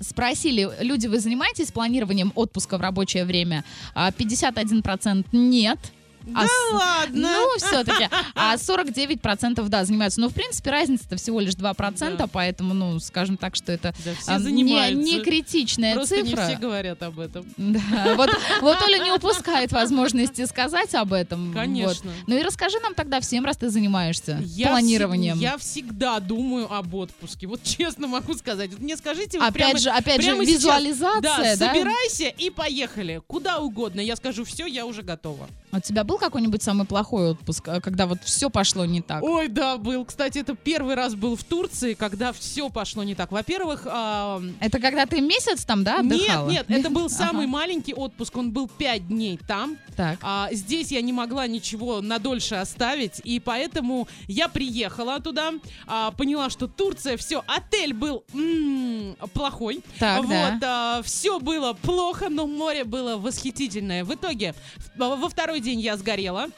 [0.00, 3.64] Спросили, люди, вы занимаетесь планированием отпуска в рабочее время?
[3.94, 5.78] А 51% нет.
[6.26, 7.28] Да с- ладно?
[7.32, 8.08] Ну, все-таки.
[8.34, 10.20] А 49% да, занимаются.
[10.20, 14.32] Но, в принципе, разница-то всего лишь 2%, поэтому, ну, скажем так, что это Да, все
[14.32, 14.62] а, не,
[14.94, 16.40] не критичная Просто цифра.
[16.42, 17.44] не все говорят об этом.
[17.56, 21.52] Да, вот, вот Оля не упускает возможности сказать об этом.
[21.52, 22.10] Конечно.
[22.10, 22.24] Вот.
[22.26, 25.36] Ну и расскажи нам тогда всем, раз ты занимаешься Я планированием.
[25.36, 27.46] всег- я всегда думаю об отпуске.
[27.46, 28.70] Вот честно могу сказать.
[28.70, 31.72] Вот мне скажите, вот Опять прямо- же- опять же, прямо сейчас, визуализация, да, да?
[31.72, 33.20] собирайся и поехали.
[33.26, 34.00] Куда угодно.
[34.00, 35.48] Я скажу, все, я уже готова.
[35.76, 39.22] У тебя был какой-нибудь самый плохой отпуск, а, когда вот все пошло не так?
[39.24, 40.04] Ой, да, был.
[40.04, 43.32] Кстати, это первый раз был в Турции, когда все пошло не так.
[43.32, 46.48] Во-первых, а, Это когда ты месяц там, да, отдыхала?
[46.48, 47.14] Нет, нет, это был Ага.
[47.14, 48.36] самый маленький отпуск.
[48.36, 49.76] Он был пять дней там.
[49.96, 50.18] Так.
[50.22, 55.54] А, здесь я не могла ничего надольше оставить, и поэтому я приехала туда,
[55.86, 59.82] а, поняла, что Турция, все, отель был м, плохой.
[59.98, 61.02] Так, вот, да.
[61.04, 64.04] все было плохо, но море было восхитительное.
[64.04, 64.54] В итоге
[64.96, 66.48] во второй день я сгорела.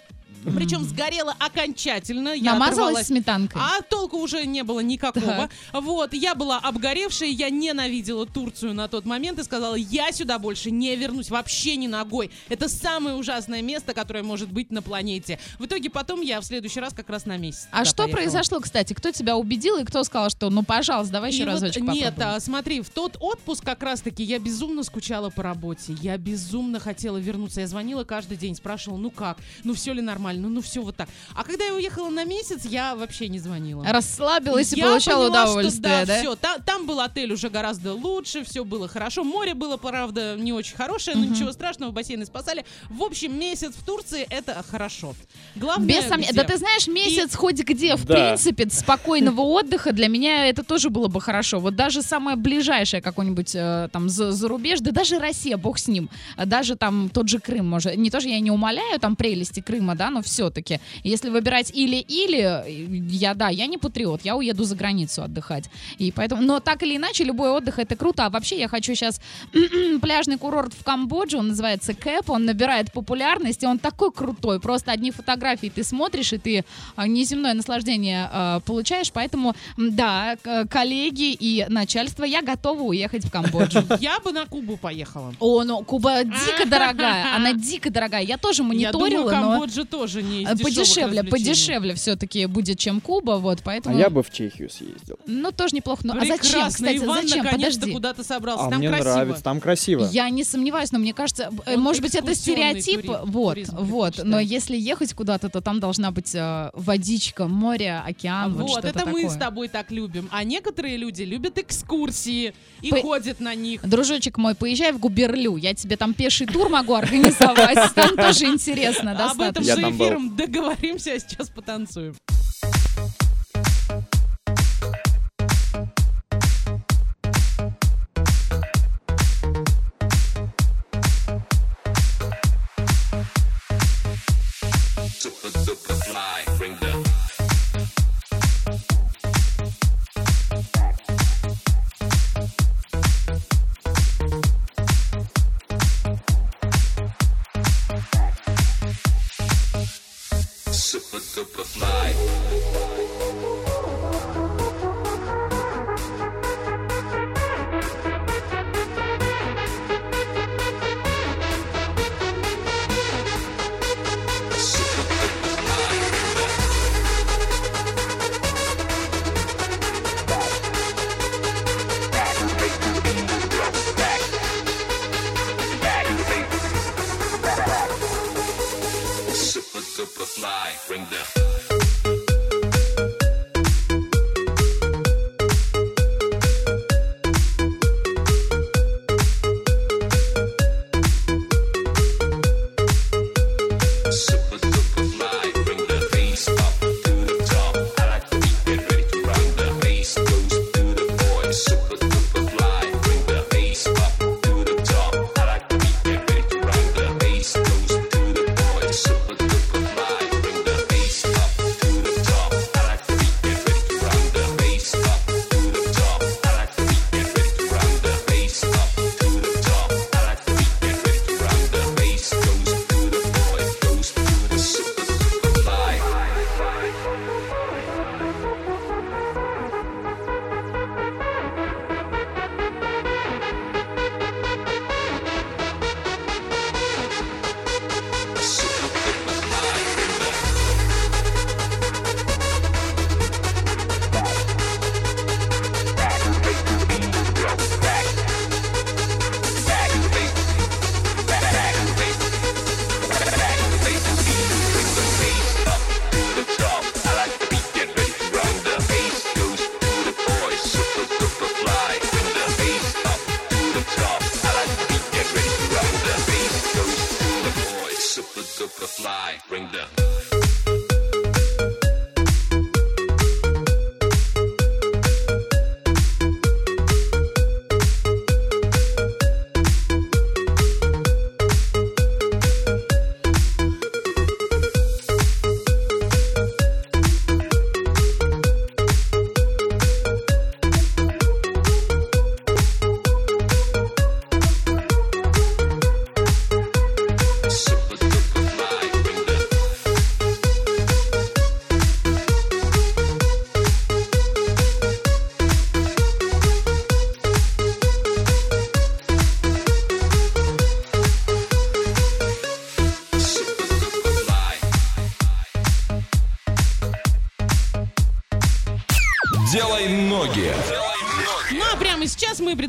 [0.55, 2.29] Причем сгорела окончательно.
[2.31, 3.07] Я Намазалась оторвалась.
[3.09, 3.61] сметанкой?
[3.63, 5.49] А толку уже не было никакого.
[5.73, 10.71] Вот, я была обгоревшая, я ненавидела Турцию на тот момент и сказала, я сюда больше
[10.71, 12.31] не вернусь, вообще ни ногой.
[12.49, 15.39] Это самое ужасное место, которое может быть на планете.
[15.59, 17.69] В итоге потом я в следующий раз как раз на месяц.
[17.73, 18.23] А что поехала.
[18.23, 18.95] произошло, кстати?
[18.95, 22.37] Кто тебя убедил и кто сказал, что ну, пожалуйста, давай еще вот разочек Нет, попробуем?
[22.37, 25.97] а, смотри, в тот отпуск как раз-таки я безумно скучала по работе.
[26.01, 27.61] Я безумно хотела вернуться.
[27.61, 31.09] Я звонила каждый день, спрашивала, ну как, ну все ли нормально, ну все вот так.
[31.35, 33.85] А когда я уехала на месяц, я вообще не звонила.
[33.87, 36.19] Расслабилась и Я получала поняла, удовольствие, что, да?
[36.19, 39.25] Все, там был отель уже гораздо лучше, все было хорошо.
[39.25, 41.33] Море было, правда, не очень хорошее, но Мгм.
[41.33, 42.65] ничего страшного, бассейны спасали.
[42.89, 45.15] В общем, месяц в Турции это хорошо.
[45.55, 46.33] Главное, Без сомнения.
[46.33, 48.15] Да ты знаешь, месяц хоть где, в Да.
[48.15, 51.59] принципе, спокойного отдыха для меня это тоже было бы хорошо.
[51.61, 56.09] Вот даже самое ближайшее какой-нибудь э, там за, зарубеж, да даже Россия, бог с ним,
[56.37, 59.95] даже там тот же Крым, может, не то, что я не умоляю там прелести Крыма,
[59.95, 62.65] да, но все-таки, если выбирать или-или,
[63.11, 65.71] я, да, я не патриот, я уеду за границу отдыхать.
[65.99, 69.21] И поэтому, но так или иначе, любой отдых это круто, а вообще я хочу сейчас
[70.03, 74.93] пляжный курорт в Камбодже, он называется Кэп, он набирает популярность, и он такой крутой, просто
[74.93, 80.37] одни фотографии ты смотришь, и ты а, неземное наслаждение а, получаешь, поэтому, да,
[80.71, 83.83] коллеги и начальство, я готова уехать в Камбоджу.
[84.01, 85.35] Я бы на Кубу поехала.
[85.41, 88.23] О, ну Куба дико дорогая, она дико дорогая.
[88.23, 93.33] Я тоже мониторила, но Камбоджа тоже не из э, подешевле, подешевле все-таки будет, чем Куба,
[93.39, 93.99] вот, А поэтому...
[93.99, 95.17] я бы в Чехию съездил.
[95.27, 96.03] Ну, тоже неплохо.
[96.05, 97.47] Ну, а зачем, кстати, Иван зачем?
[97.49, 97.93] Подожди.
[97.93, 98.67] куда-то собрался.
[98.67, 99.11] А Там мне красиво.
[99.15, 100.09] нравится, там красиво.
[100.13, 103.77] Я не сомневаюсь, но мне кажется, э, Он может быть, это стереотип, тури- вот, туризм
[103.79, 104.21] вот.
[104.23, 108.89] Но если ехать куда-то, то там должна быть э, водичка, море, океан, вот, Вот, что-то
[108.89, 109.29] это мы такое.
[109.31, 110.29] с тобой так любим.
[110.31, 113.81] А некоторые люди любят экскурсии и По- ходят на них.
[113.89, 119.13] Дружочек мой, поезжай в Губерлю, я тебе там пеший тур могу организовать, там тоже интересно
[119.31, 122.15] Об этом за эфиром договоримся, а сейчас потанцуем.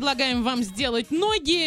[0.08, 1.10] Предлагаем вам сделать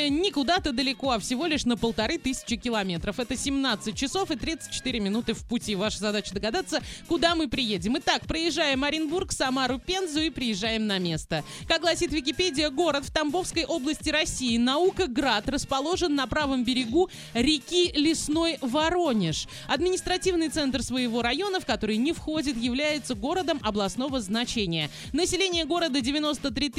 [0.08, 3.20] и не куда-то далеко, а всего лишь на полторы тысячи километров.
[3.20, 5.76] Это 17 часов и 34 минуты в пути.
[5.76, 7.98] Ваша задача догадаться, куда мы приедем.
[7.98, 11.44] Итак, проезжаем Оренбург, Самару, Пензу и приезжаем на место.
[11.68, 17.92] Как гласит Википедия, город в Тамбовской области России, наука Град, расположен на правом берегу реки
[17.94, 19.48] Лесной Воронеж.
[19.68, 24.90] Административный центр своего района, в который не входит, является городом областного значения.
[25.14, 26.72] Население города 93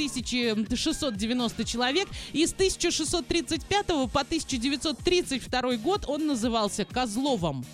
[0.75, 2.07] 690 человек.
[2.33, 7.65] Из 1600 1935 по 1932 год он назывался Козловом.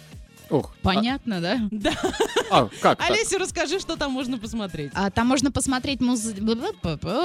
[0.50, 0.74] Ух.
[0.82, 1.60] Понятно, да?
[1.72, 1.94] Да.
[2.52, 3.10] А, как так?
[3.10, 4.92] Олеся, расскажи, что там можно посмотреть.
[4.96, 6.34] А, там можно посмотреть муз-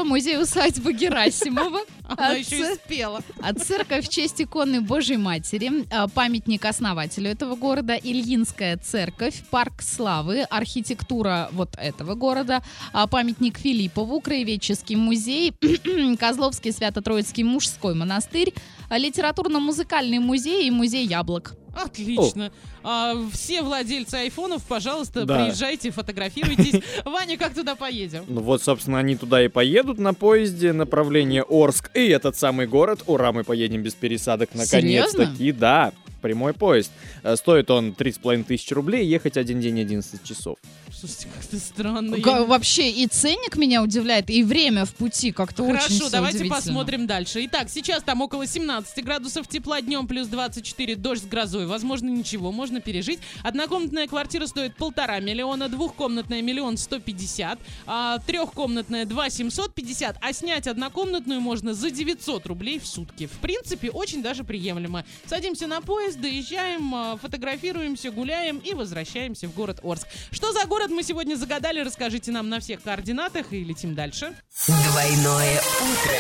[0.05, 1.81] музей усадьбы Герасимова.
[2.07, 3.22] Она А еще и спела.
[3.41, 9.81] А церковь в честь иконы Божьей Матери, а, памятник основателю этого города, Ильинская церковь, парк
[9.81, 12.62] славы, архитектура вот этого города,
[12.93, 15.55] а, памятник Филиппову, краеведческий музей,
[16.20, 18.53] Козловский Свято-Троицкий мужской монастырь,
[18.91, 21.55] а, литературно-музыкальный музей и музей яблок.
[21.75, 22.53] Отлично.
[22.83, 25.45] А, все владельцы айфонов, пожалуйста, Да.
[25.45, 26.83] приезжайте, фотографируйтесь.
[27.05, 28.25] Ваня, как туда поедем?
[28.29, 33.03] Ну вот, собственно, они туда и поедут на поезде, направление Орск и этот самый город.
[33.07, 35.53] Ура, мы поедем без пересадок наконец-таки.
[35.53, 35.93] Да,
[36.25, 36.91] прямой поезд.
[37.22, 40.57] Э, Стоит он 3,5 тысячи рублей, ехать один день 11 часов.
[40.91, 42.16] Слушайте, как-то странно.
[42.18, 46.45] Га- Я- Вообще и ценник меня удивляет, и время в пути как-то очень Хорошо, давайте
[46.47, 47.45] посмотрим дальше.
[47.45, 51.66] Итак, сейчас там около 17 градусов тепла, днем плюс 24, дождь с грозой.
[51.66, 53.18] Возможно, ничего, можно пережить.
[53.43, 60.33] Однокомнатная квартира стоит полтора миллиона, двухкомнатная миллион сто пятьдесят, а трехкомнатная два семьсот пятьдесят, а
[60.33, 63.27] снять однокомнатную можно за 900 рублей в сутки.
[63.27, 65.05] В принципе, очень даже приемлемо.
[65.27, 70.06] Садимся на поезд, доезжаем, а, фотографируемся, гуляем и возвращаемся в город Орск.
[70.30, 74.34] Что за город мы сегодня загадали, расскажите нам на всех координатах и летим дальше.
[74.66, 76.14] Двойное утро.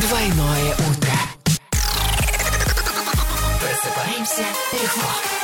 [0.00, 1.12] Двойное утро.
[3.60, 5.35] Просыпаемся легко.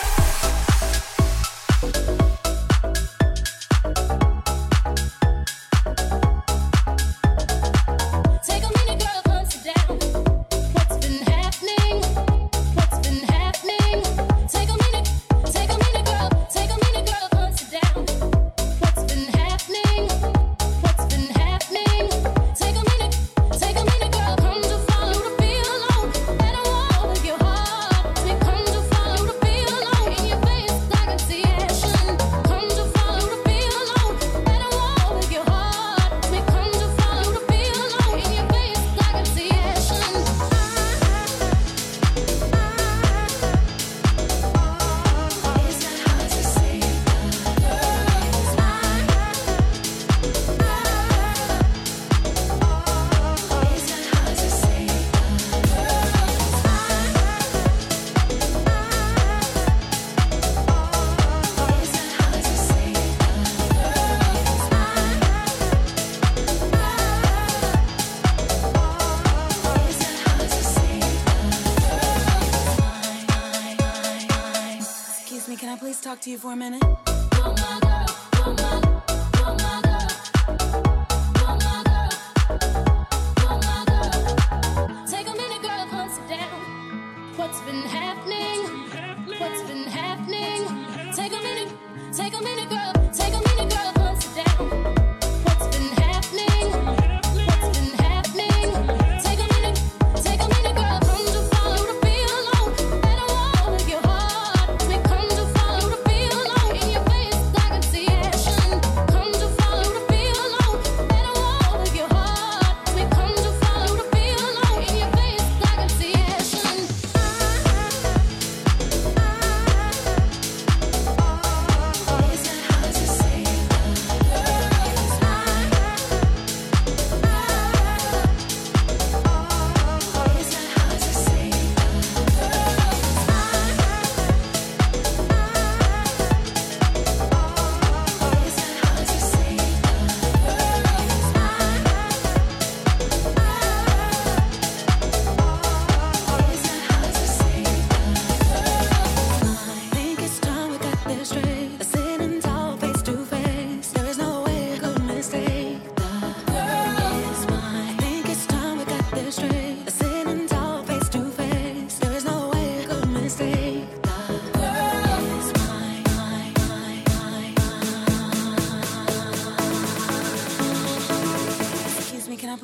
[76.23, 76.92] Talk to you for a minute?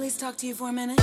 [0.09, 0.99] Please talk to you for a minute?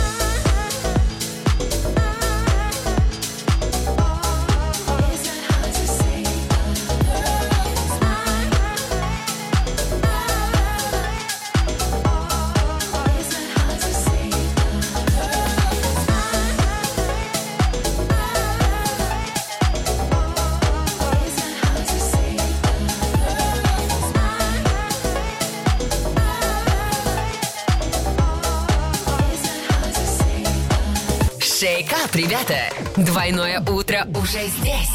[32.45, 32.75] Ребята!
[32.97, 34.89] Двойное утро уже здесь.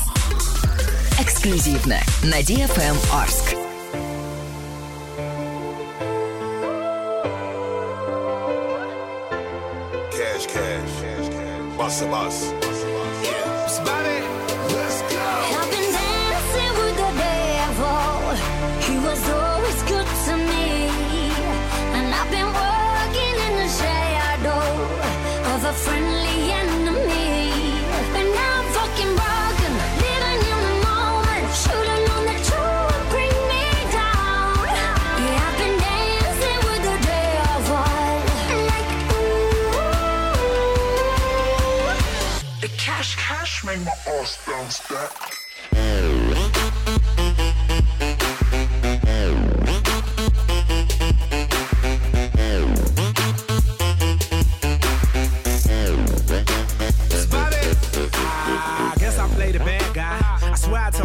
[1.20, 3.59] Эксклюзивно на DFM Орск.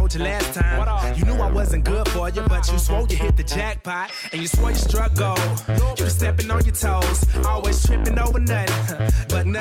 [0.06, 1.18] Told you last time.
[1.18, 4.12] You knew I wasn't good for you, but you swore you hit the jackpot.
[4.32, 4.78] And you swore you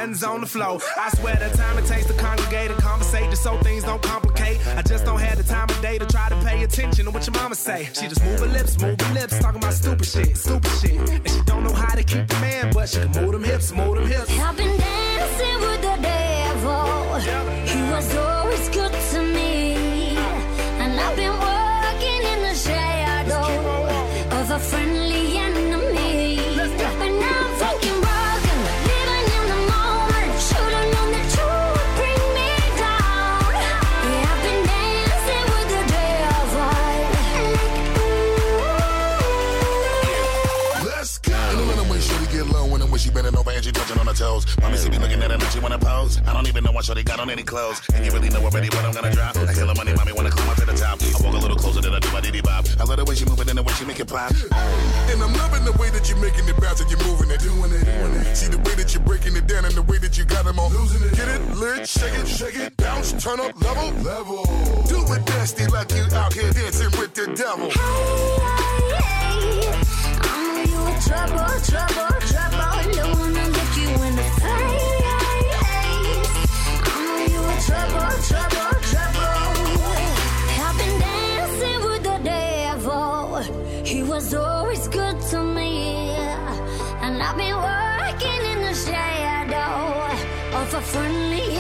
[0.05, 0.79] nothing's on the flow.
[0.99, 4.61] I swear the time it takes to congregate and conversate just so things don't complicate.
[4.77, 7.27] I just don't have the time of day to try to pay attention to what
[7.27, 7.89] your mama say.
[7.95, 10.97] She just move her lips, move her lips, talking about stupid shit, stupid shit.
[11.09, 13.73] And she don't know how to keep the man, but she can move them hips,
[13.73, 14.31] move them hips.
[14.39, 17.21] I've been dancing with the devil.
[17.64, 17.64] He
[44.85, 46.21] see me looking at her and she wanna pose.
[46.27, 47.81] I don't even know what Shorty got on any clothes.
[47.95, 49.37] And you really know already what I'm gonna drop.
[49.37, 51.01] I kill her money, mommy wanna climb up to the top.
[51.01, 52.67] I walk a little closer than I do my diddy bop.
[52.79, 54.33] I love the way she moving and the way she make it pop.
[55.11, 57.73] And I'm loving the way that you're making it bounce and you're moving it, doing
[57.73, 58.37] it, doing it.
[58.37, 60.59] See the way that you're breaking it down and the way that you got them
[60.59, 61.17] on losing it.
[61.17, 64.45] Get it, lit, shake it, shake it, bounce, turn up, level, level.
[64.85, 67.71] Do it nasty like you out here dancing with the devil.
[67.73, 69.04] I know
[90.95, 91.54] friendly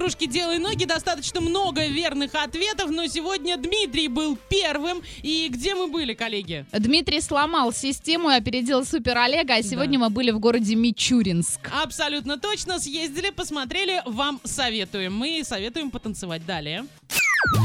[0.00, 0.86] игрушки «Делай ноги».
[0.86, 5.02] Достаточно много верных ответов, но сегодня Дмитрий был первым.
[5.22, 6.64] И где мы были, коллеги?
[6.72, 11.60] Дмитрий сломал систему и опередил Супер Олега, а сегодня мы были в городе Мичуринск.
[11.82, 12.78] Абсолютно точно.
[12.78, 14.02] Съездили, посмотрели.
[14.06, 15.14] Вам советуем.
[15.14, 16.86] Мы советуем потанцевать далее.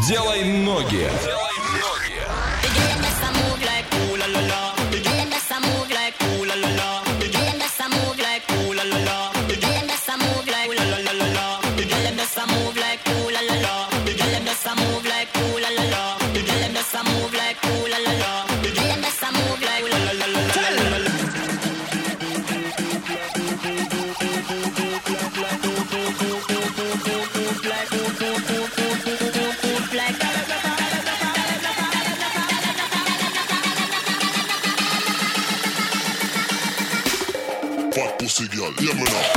[0.08, 1.08] Делай ноги.
[4.36, 4.75] Fuck
[38.94, 39.35] hear.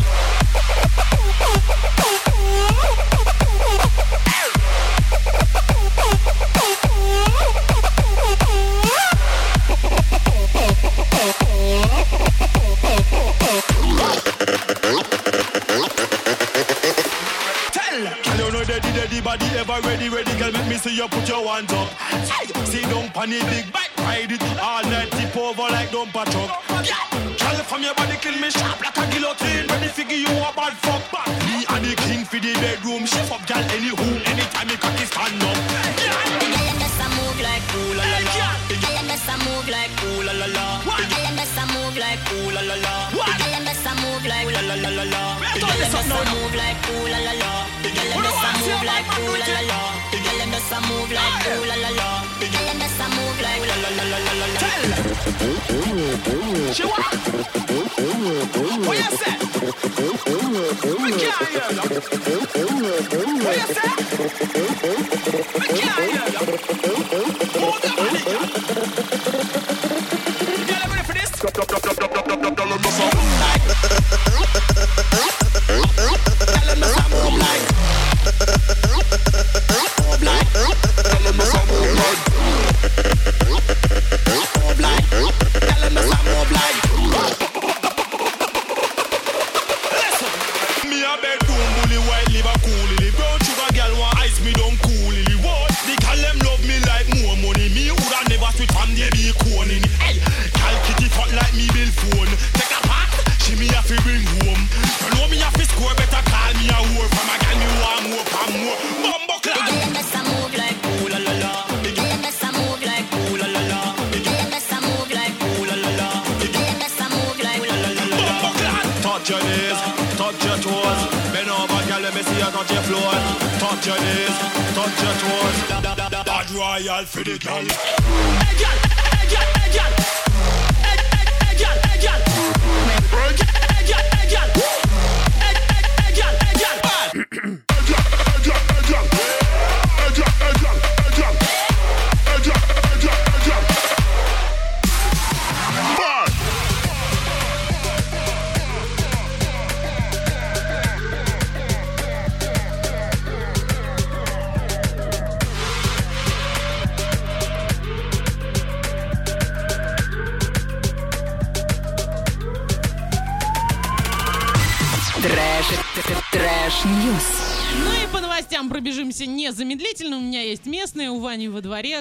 [19.82, 21.88] Ready, ready, girl, make me see you put your hands up.
[22.26, 22.82] Hey, See
[23.12, 26.62] pon the big bike, ride it all night, tip over like don't patch truck.
[27.38, 30.74] Girl, from your body kill me sharp like a guillotine, ready give you a bad
[30.84, 31.02] fuck.
[31.46, 35.42] Me and the king for the bedroom, shift up, girl, anywho, anytime you cocky stand
[35.42, 35.56] up.
[37.16, 38.67] move like ooh la la la.
[39.28, 40.80] The girl just a move like ooh la la la.
[40.80, 42.94] The girl them a move like ooh la la la.
[43.12, 45.22] The girl them a move like ooh la la la la la.
[45.52, 47.50] Them just a move like ooh la la la.
[47.82, 49.80] The girl them just a move like ooh la la la.
[50.10, 52.08] The girl them just a move like ooh la la la.
[52.40, 54.60] Them a move like ooh la la la la la la.
[56.72, 57.12] She what?
[58.86, 59.34] What you say?
[61.02, 61.84] Me can't hear you.
[63.44, 63.92] What you say?
[65.78, 66.42] Can't hear you.
[67.58, 68.20] Move your body,
[70.68, 73.17] Jævla flest!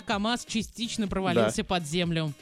[0.07, 2.34] КамАЗ частично провалился под землю.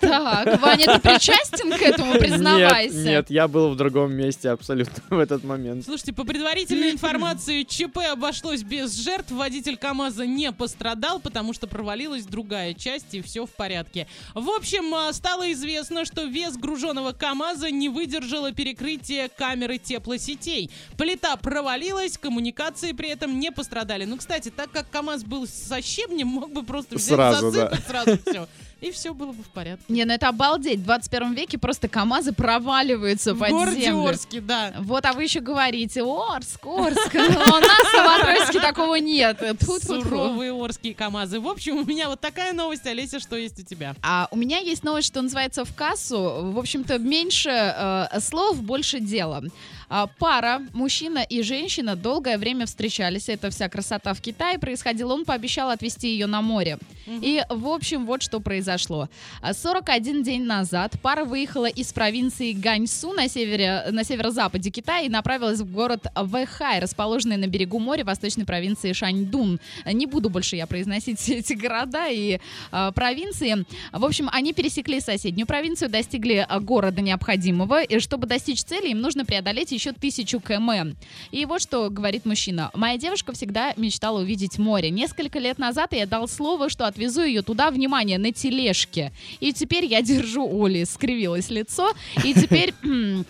[0.00, 2.94] Так, Ваня, ты причастен к этому, признавайся.
[2.96, 5.84] Нет, нет, я был в другом месте абсолютно в этот момент.
[5.84, 9.30] Слушайте, по предварительной информации, ЧП обошлось без жертв.
[9.30, 14.06] Водитель КамАЗа не пострадал, потому что провалилась другая часть, и все в порядке.
[14.34, 20.70] В общем, а, стало известно, что вес груженного КамАЗа не выдержало перекрытие камеры теплосетей.
[20.96, 24.04] Плита провалилась, коммуникации при этом не пострадали.
[24.04, 27.70] Ну, кстати, так как КамАЗ был со щебнем, мог бы просто взять, Сразу, да.
[27.70, 28.48] засыпать сразу все.
[28.80, 29.84] И все было бы в порядке.
[29.88, 30.80] Не, ну это обалдеть.
[30.80, 34.08] В 21 веке просто КАМАЗы проваливаются В под городе землю.
[34.08, 34.74] Орске, да.
[34.78, 37.14] Вот, а вы еще говорите, Орск, Орск.
[37.14, 39.42] У нас в Новотроицке такого нет.
[39.80, 41.40] Суровые орские КамАЗы.
[41.40, 42.86] В общем, у меня вот такая новость.
[42.86, 43.96] Олеся, что есть у тебя?
[44.02, 46.52] А у меня есть новость, что называется в кассу.
[46.52, 49.42] В общем-то, меньше э, слов, больше дела.
[49.88, 53.28] А, пара, мужчина и женщина, долгое время встречались.
[53.28, 55.14] Это вся красота в Китае происходила.
[55.14, 56.78] Он пообещал отвезти ее на море.
[57.06, 59.08] И, в общем, вот что произошло.
[59.40, 65.08] А, 41 день назад пара выехала из провинции Ганьсу на, севере, на северо-западе Китая и
[65.08, 69.58] направилась в город Вэхай, расположенный на берегу моря восточной провинции Шаньдун.
[69.86, 72.40] Не буду больше я произносить эти города и
[72.70, 73.64] а, провинции.
[73.92, 77.82] В общем, они пересекли соседнюю провинцию, достигли а, города необходимого.
[77.82, 80.96] И чтобы достичь цели, им нужно преодолеть еще тысячу км.
[81.30, 82.70] И вот что говорит мужчина.
[82.74, 84.90] «Моя девушка всегда мечтала увидеть море.
[84.90, 89.12] Несколько лет назад я дал слово, что отвезу ее туда, внимание, на тележке.
[89.40, 90.84] И теперь я держу Оли».
[90.84, 91.92] Скривилось лицо.
[92.24, 92.74] И теперь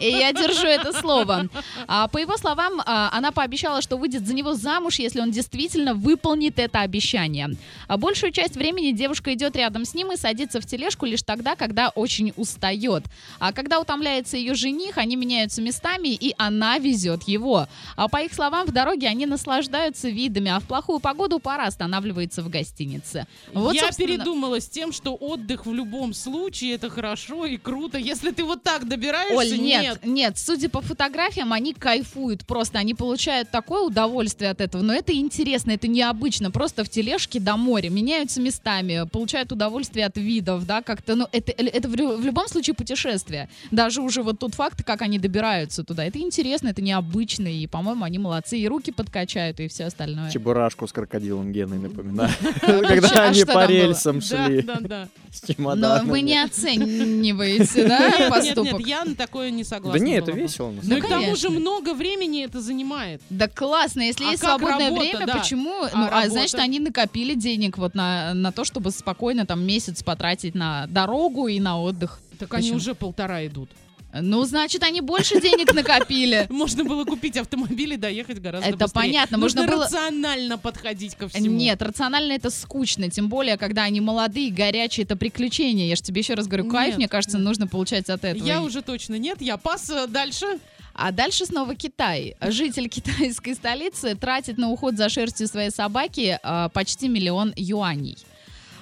[0.00, 1.48] и я держу это слово.
[1.86, 5.94] А, по его словам, а, она пообещала, что выйдет за него замуж, если он действительно
[5.94, 7.50] выполнит это обещание.
[7.88, 11.56] А большую часть времени девушка идет рядом с ним и садится в тележку лишь тогда,
[11.56, 13.04] когда очень устает.
[13.40, 17.66] А когда утомляется ее жених, они меняются местами, и она везет его.
[17.96, 22.42] А по их словам, в дороге они наслаждаются видами, а в плохую погоду пара останавливается
[22.42, 23.26] в гостинице.
[23.52, 27.56] Вот, Я собственно, передумала с с тем, что отдых в любом случае это хорошо и
[27.56, 27.96] круто.
[27.96, 32.94] Если ты вот так добираешься, Оль, нет, нет, судя по фотографиям, они кайфуют просто, они
[32.94, 37.90] получают такое удовольствие от этого, но это интересно, это необычно, просто в тележке до моря,
[37.90, 42.48] меняются местами, получают удовольствие от видов, да, как-то, ну, это, это в, лю- в любом
[42.48, 47.46] случае путешествие, даже уже вот тот факт, как они добираются туда, это интересно, это необычно,
[47.48, 50.30] и, по-моему, они молодцы, и руки подкачают, и все остальное.
[50.30, 52.30] Чебурашку с крокодилом Геной напоминаю.
[52.62, 54.62] А Когда а они по рельсам Да, шли.
[54.62, 55.08] да, да.
[55.30, 58.78] С Но вы не оцениваете, да, Нет, нет, поступок?
[58.78, 59.77] нет, я на такое не согласна.
[59.82, 60.74] Да не, это весело.
[60.82, 63.20] Ну и к тому же много времени это занимает.
[63.30, 65.38] Да классно, если А есть свободное работа, время, да.
[65.38, 65.82] почему?
[65.82, 70.02] А ну, а значит, они накопили денег вот на, на то, чтобы спокойно там месяц
[70.02, 72.20] потратить на дорогу и на отдых.
[72.38, 72.76] Так они Почему?
[72.76, 73.70] уже полтора идут.
[74.12, 76.46] Ну, значит, они больше денег накопили.
[76.50, 79.02] Можно было купить автомобиль и доехать гораздо Это быстрее.
[79.02, 81.46] понятно, Нужно можно было- рационально подходить ко всему.
[81.46, 85.86] Нет, рационально это скучно, тем более, когда они молодые, горячие, это приключения.
[85.86, 88.46] Я же тебе еще раз говорю, кайф, Нет, мне кажется, нужно получать от этого.
[88.46, 90.46] Я уже точно нет, я пас э, дальше.
[90.94, 92.34] А дальше снова Китай.
[92.40, 98.18] Житель китайской столицы тратит на уход за шерстью своей собаки а, почти миллион юаней.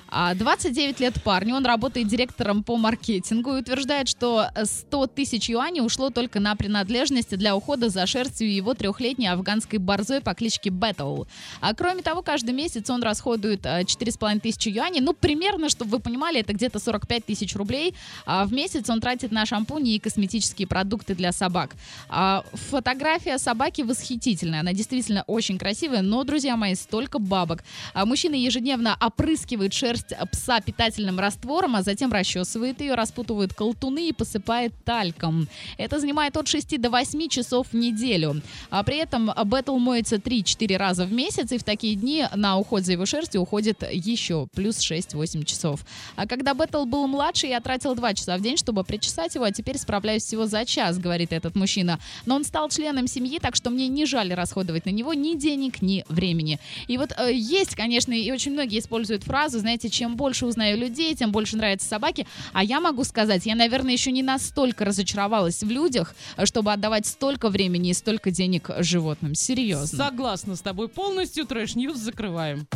[0.08, 5.80] А, 29 лет парню, он работает директором по маркетингу и утверждает, что 100 тысяч юаней
[5.80, 11.24] ушло только на принадлежности для ухода за шерстью его трехлетней афганской борзой по кличке Бэтл.
[11.60, 15.00] А кроме того, каждый месяц он расходует а, 4,5 тысячи юаней.
[15.00, 17.94] Ну, примерно, чтобы вы понимали, это где-то 45 тысяч рублей.
[18.24, 21.74] А в месяц он тратит на шампуни и косметические продукты для собак.
[22.08, 24.60] А фотография собаки восхитительная.
[24.60, 27.64] Она действительно очень красивая, но, друзья мои, столько бабок.
[27.92, 29.95] А мужчина ежедневно опрыскивает шерсть
[30.32, 35.48] пса питательным раствором, а затем расчесывает ее, распутывает колтуны и посыпает тальком.
[35.78, 38.42] Это занимает от 6 до 8 часов в неделю.
[38.70, 42.84] А при этом Бэтл моется 3-4 раза в месяц, и в такие дни на уход
[42.84, 45.80] за его шерстью уходит еще плюс 6-8 часов.
[46.16, 49.52] А когда Бэтл был младше, я тратил 2 часа в день, чтобы причесать его, а
[49.52, 51.98] теперь справляюсь всего за час, говорит этот мужчина.
[52.24, 55.82] Но он стал членом семьи, так что мне не жаль расходовать на него ни денег,
[55.82, 56.58] ни времени.
[56.88, 61.14] И вот э, есть, конечно, и очень многие используют фразу, знаете, чем больше узнаю людей,
[61.14, 62.26] тем больше нравятся собаки.
[62.52, 66.14] А я могу сказать, я, наверное, еще не настолько разочаровалась в людях,
[66.44, 69.34] чтобы отдавать столько времени и столько денег животным.
[69.34, 69.98] Серьезно.
[69.98, 71.44] Согласна с тобой полностью.
[71.46, 72.66] Trash news закрываем.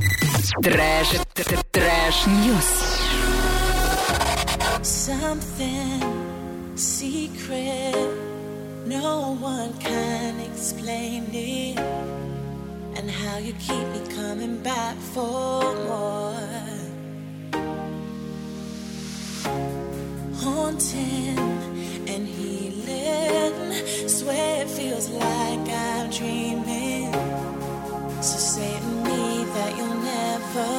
[0.62, 1.08] Trash,
[1.72, 2.66] trash news.
[4.82, 6.00] Something
[6.74, 7.94] secret,
[8.86, 11.78] no one can explain it.
[12.96, 16.89] And how you keep me coming back for more.
[20.42, 21.38] Haunting
[22.08, 27.12] and healing, swear it feels like I'm dreaming.
[28.22, 30.72] So say to me that you'll never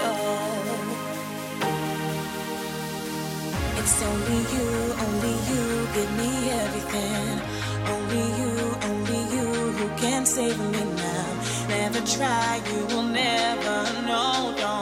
[0.00, 0.12] go.
[3.80, 4.68] It's only you,
[5.04, 6.32] only you give me
[6.62, 7.34] everything.
[7.94, 8.52] Only you,
[8.90, 11.28] only you who can save me now.
[11.68, 14.54] Never try, you will never know.
[14.56, 14.81] Don't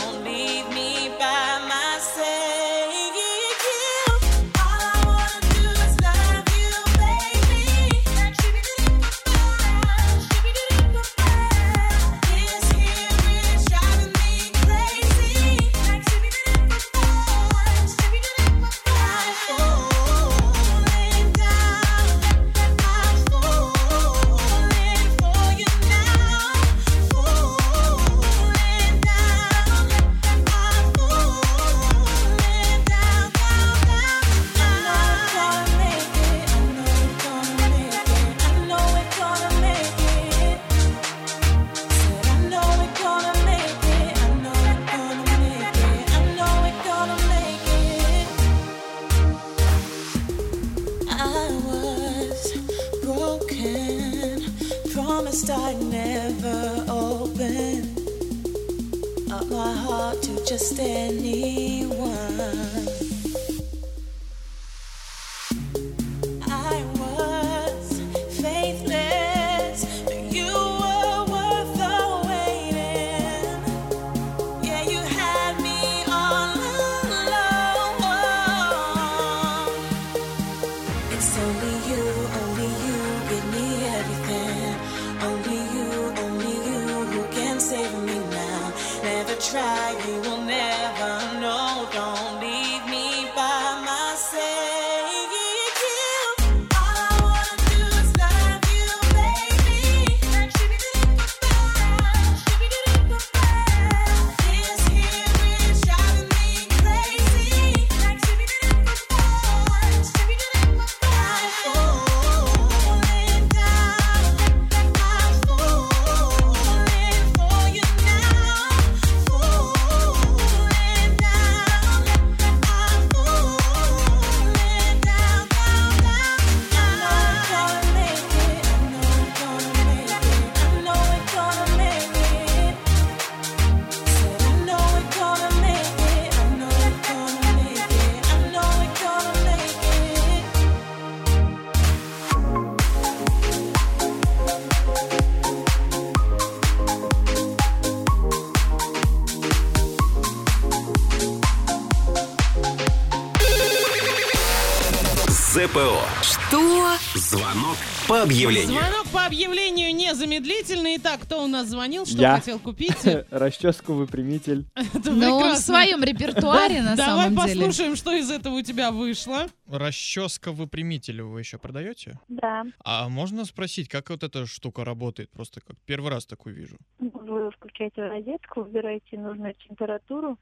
[155.50, 155.98] ЗПО.
[156.22, 156.94] Что?
[157.18, 158.78] Звонок по объявлению.
[158.78, 160.96] Звонок по объявлению незамедлительный.
[160.98, 162.36] Итак, кто у нас звонил, что Я.
[162.36, 163.04] хотел купить?
[163.32, 164.66] Расческу выпрямитель.
[164.94, 167.58] Это Ну, он в своем репертуаре на Давай самом деле.
[167.64, 169.48] послушаем, что из этого у тебя вышло.
[169.66, 172.20] Расческа выпрямитель вы еще продаете?
[172.28, 172.62] Да.
[172.84, 175.32] А можно спросить, как вот эта штука работает?
[175.32, 176.76] Просто как первый раз такую вижу.
[177.00, 180.38] Вы включаете розетку, выбираете нужную температуру,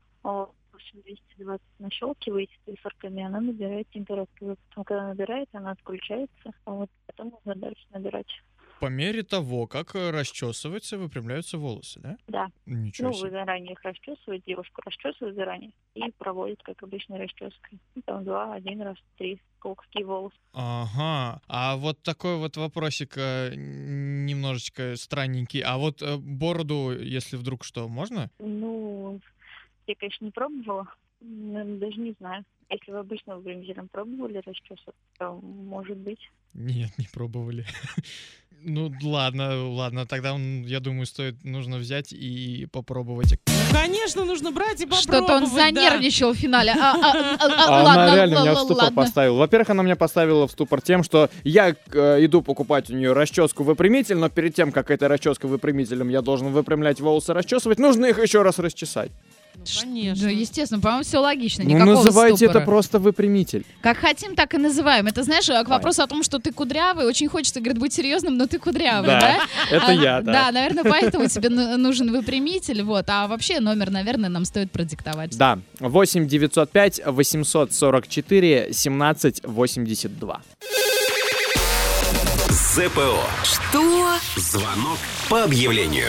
[0.79, 4.57] общем, 220 нащелкиваете циферками, она набирает температуру.
[4.69, 8.29] Потом, когда набирает, она отключается, а вот потом нужно дальше набирать.
[8.81, 12.17] По мере того, как э, расчесывается, выпрямляются волосы, да?
[12.29, 12.47] Да.
[12.65, 13.25] Ничего ну, себе.
[13.25, 17.81] вы заранее их расчесываете, девушку расчесывает заранее и проводит, как обычной расческой.
[17.97, 20.37] Ну, Там два, один раз, три, сколько какие волосы.
[20.53, 21.41] Ага.
[21.49, 25.61] А вот такой вот вопросик э, немножечко странненький.
[25.61, 28.31] А вот э, бороду, если вдруг что, можно?
[28.39, 29.21] Ну,
[29.89, 30.87] я, конечно, не пробовала,
[31.23, 32.45] м, даже не знаю.
[32.71, 36.21] Если вы обычно выпрямителем пробовали расчесывать, то может быть.
[36.55, 37.65] Нет, не пробовали.
[38.65, 43.39] Ну, ладно, ладно, тогда, м, я думаю, стоит, нужно взять и попробовать.
[43.71, 45.03] Конечно, нужно брать и попробовать.
[45.05, 45.51] Что-то он да.
[45.51, 46.73] занервничал в финале.
[46.73, 48.97] А, а, а, а, А ладно, она реально меня в л- ступор ладно.
[48.97, 49.39] поставила.
[49.39, 53.63] Во-первых, она меня поставила в ступор тем, что я э, иду покупать у нее расческу
[53.63, 58.19] выпрямитель, но перед тем, как этой расческой выпрямителем я должен выпрямлять волосы, расчесывать, нужно их
[58.21, 59.13] еще раз расчесать.
[59.81, 60.25] Конечно.
[60.25, 61.65] Да, естественно, по-моему, все логично.
[61.65, 62.59] Ну, Никакого называйте ступора.
[62.59, 63.65] это просто выпрямитель.
[63.81, 65.07] Как хотим, так и называем.
[65.07, 68.47] Это, знаешь, к вопросу о том, что ты кудрявый, очень хочется, говорит, быть серьезным, но
[68.47, 69.39] ты кудрявый, Да, да?
[69.71, 70.33] это А, я, да.
[70.33, 73.05] Да, наверное, поэтому тебе ну- нужен выпрямитель, вот.
[73.09, 75.37] А вообще номер, наверное, нам стоит продиктовать.
[75.37, 80.43] Да, 8 905 844 17 82.
[82.51, 83.19] ЗПО.
[83.45, 84.15] Что?
[84.37, 84.99] Звонок
[85.29, 86.09] по объявлению.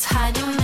[0.00, 0.59] Rádios, rádio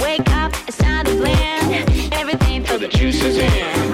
[0.00, 2.12] Wake up, it's time to plan.
[2.12, 3.87] everything for the juices in.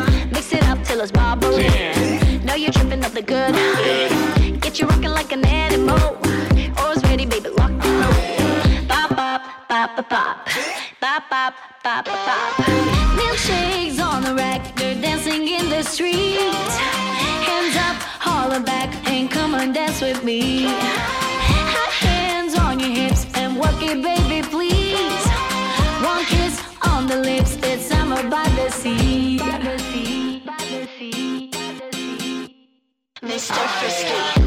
[34.04, 34.43] Yeah.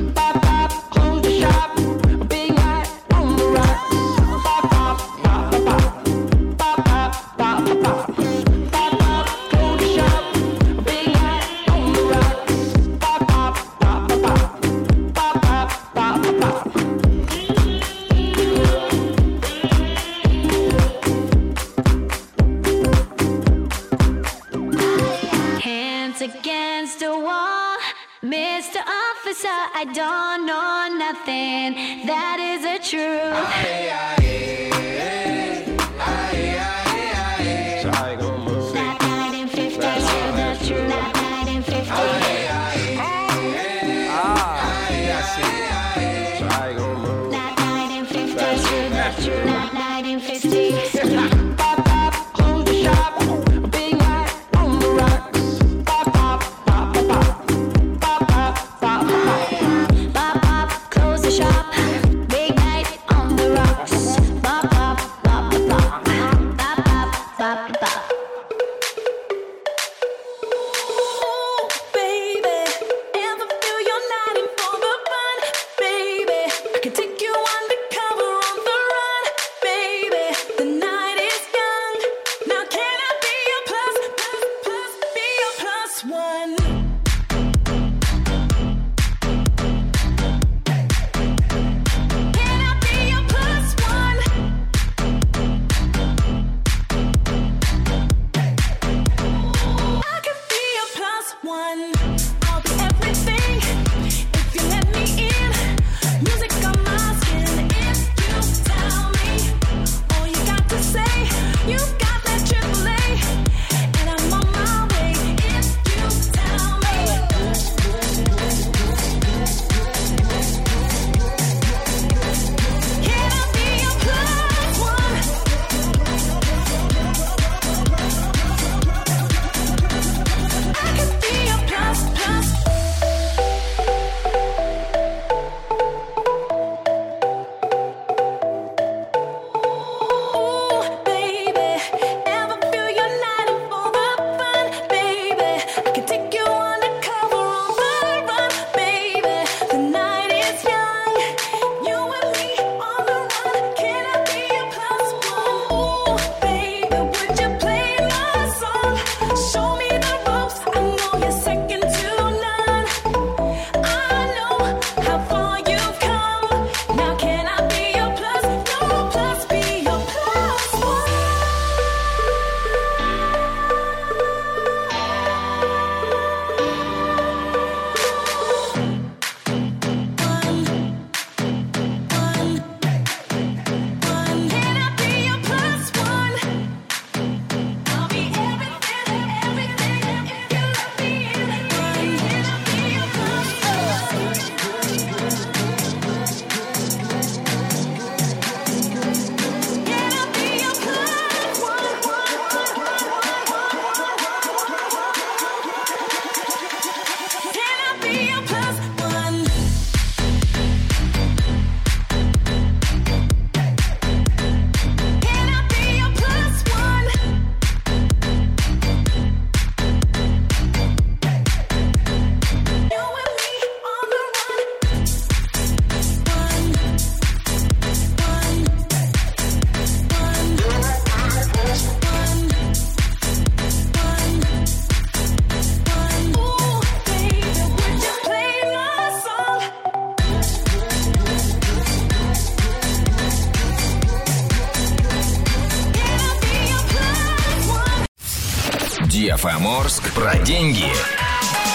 [250.57, 250.91] Деньги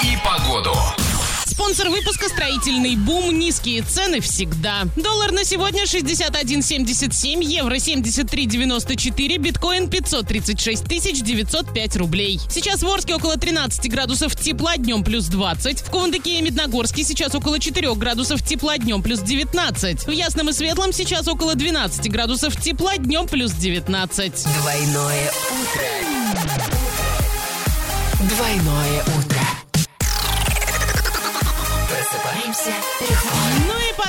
[0.03, 0.75] и погоду.
[1.47, 3.39] Спонсор выпуска «Строительный бум».
[3.39, 4.87] Низкие цены всегда.
[4.97, 12.41] Доллар на сегодня 61,77, евро 73,94, биткоин 536 тысяч 905 рублей.
[12.51, 15.83] Сейчас в Орске около 13 градусов тепла, днем плюс 20.
[15.83, 20.09] В Кундыке и Медногорске сейчас около 4 градусов тепла, днем плюс 19.
[20.09, 24.45] В Ясном и Светлом сейчас около 12 градусов тепла, днем плюс 19.
[24.61, 25.52] Двойное утро.
[28.37, 29.41] Двойное утро.
[31.87, 32.73] Просыпаемся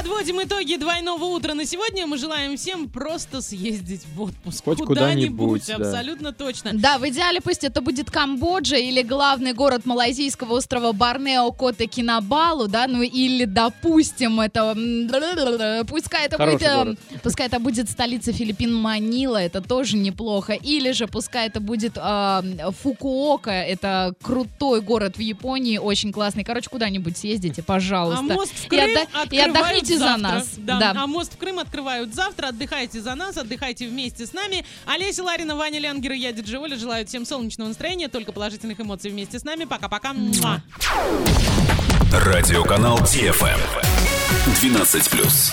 [0.03, 2.05] подводим итоги двойного утра на сегодня.
[2.05, 4.63] Мы желаем всем просто съездить в отпуск.
[4.65, 5.75] Хоть куда-нибудь, да.
[5.75, 6.71] абсолютно точно.
[6.73, 12.67] Да, в идеале пусть это будет Камбоджа или главный город малайзийского острова Борнео Кота Кинабалу,
[12.67, 14.75] да, ну или, допустим, это...
[15.87, 16.67] Пускай это Хороший будет...
[16.67, 16.99] э, город.
[17.23, 20.53] Пускай это будет столица Филиппин Манила, это тоже неплохо.
[20.53, 22.41] Или же пускай это будет э,
[22.81, 26.43] Фукуока, это крутой город в Японии, очень классный.
[26.43, 28.19] Короче, куда-нибудь съездите, пожалуйста.
[28.19, 30.49] А мост в И Крым отда- и открывают отдохните за нас.
[30.57, 30.79] Да.
[30.79, 30.93] Да.
[31.03, 32.47] А мост в Крым открывают завтра.
[32.47, 34.65] Отдыхайте за нас, отдыхайте вместе с нами.
[34.85, 39.11] Олеся Ларина, Ваня Лянгер и я, Диджи Оля, желают всем солнечного настроения, только положительных эмоций
[39.11, 39.65] вместе с нами.
[39.65, 40.13] Пока-пока.
[42.11, 43.59] Радиоканал DFM.
[44.61, 45.51] 12+.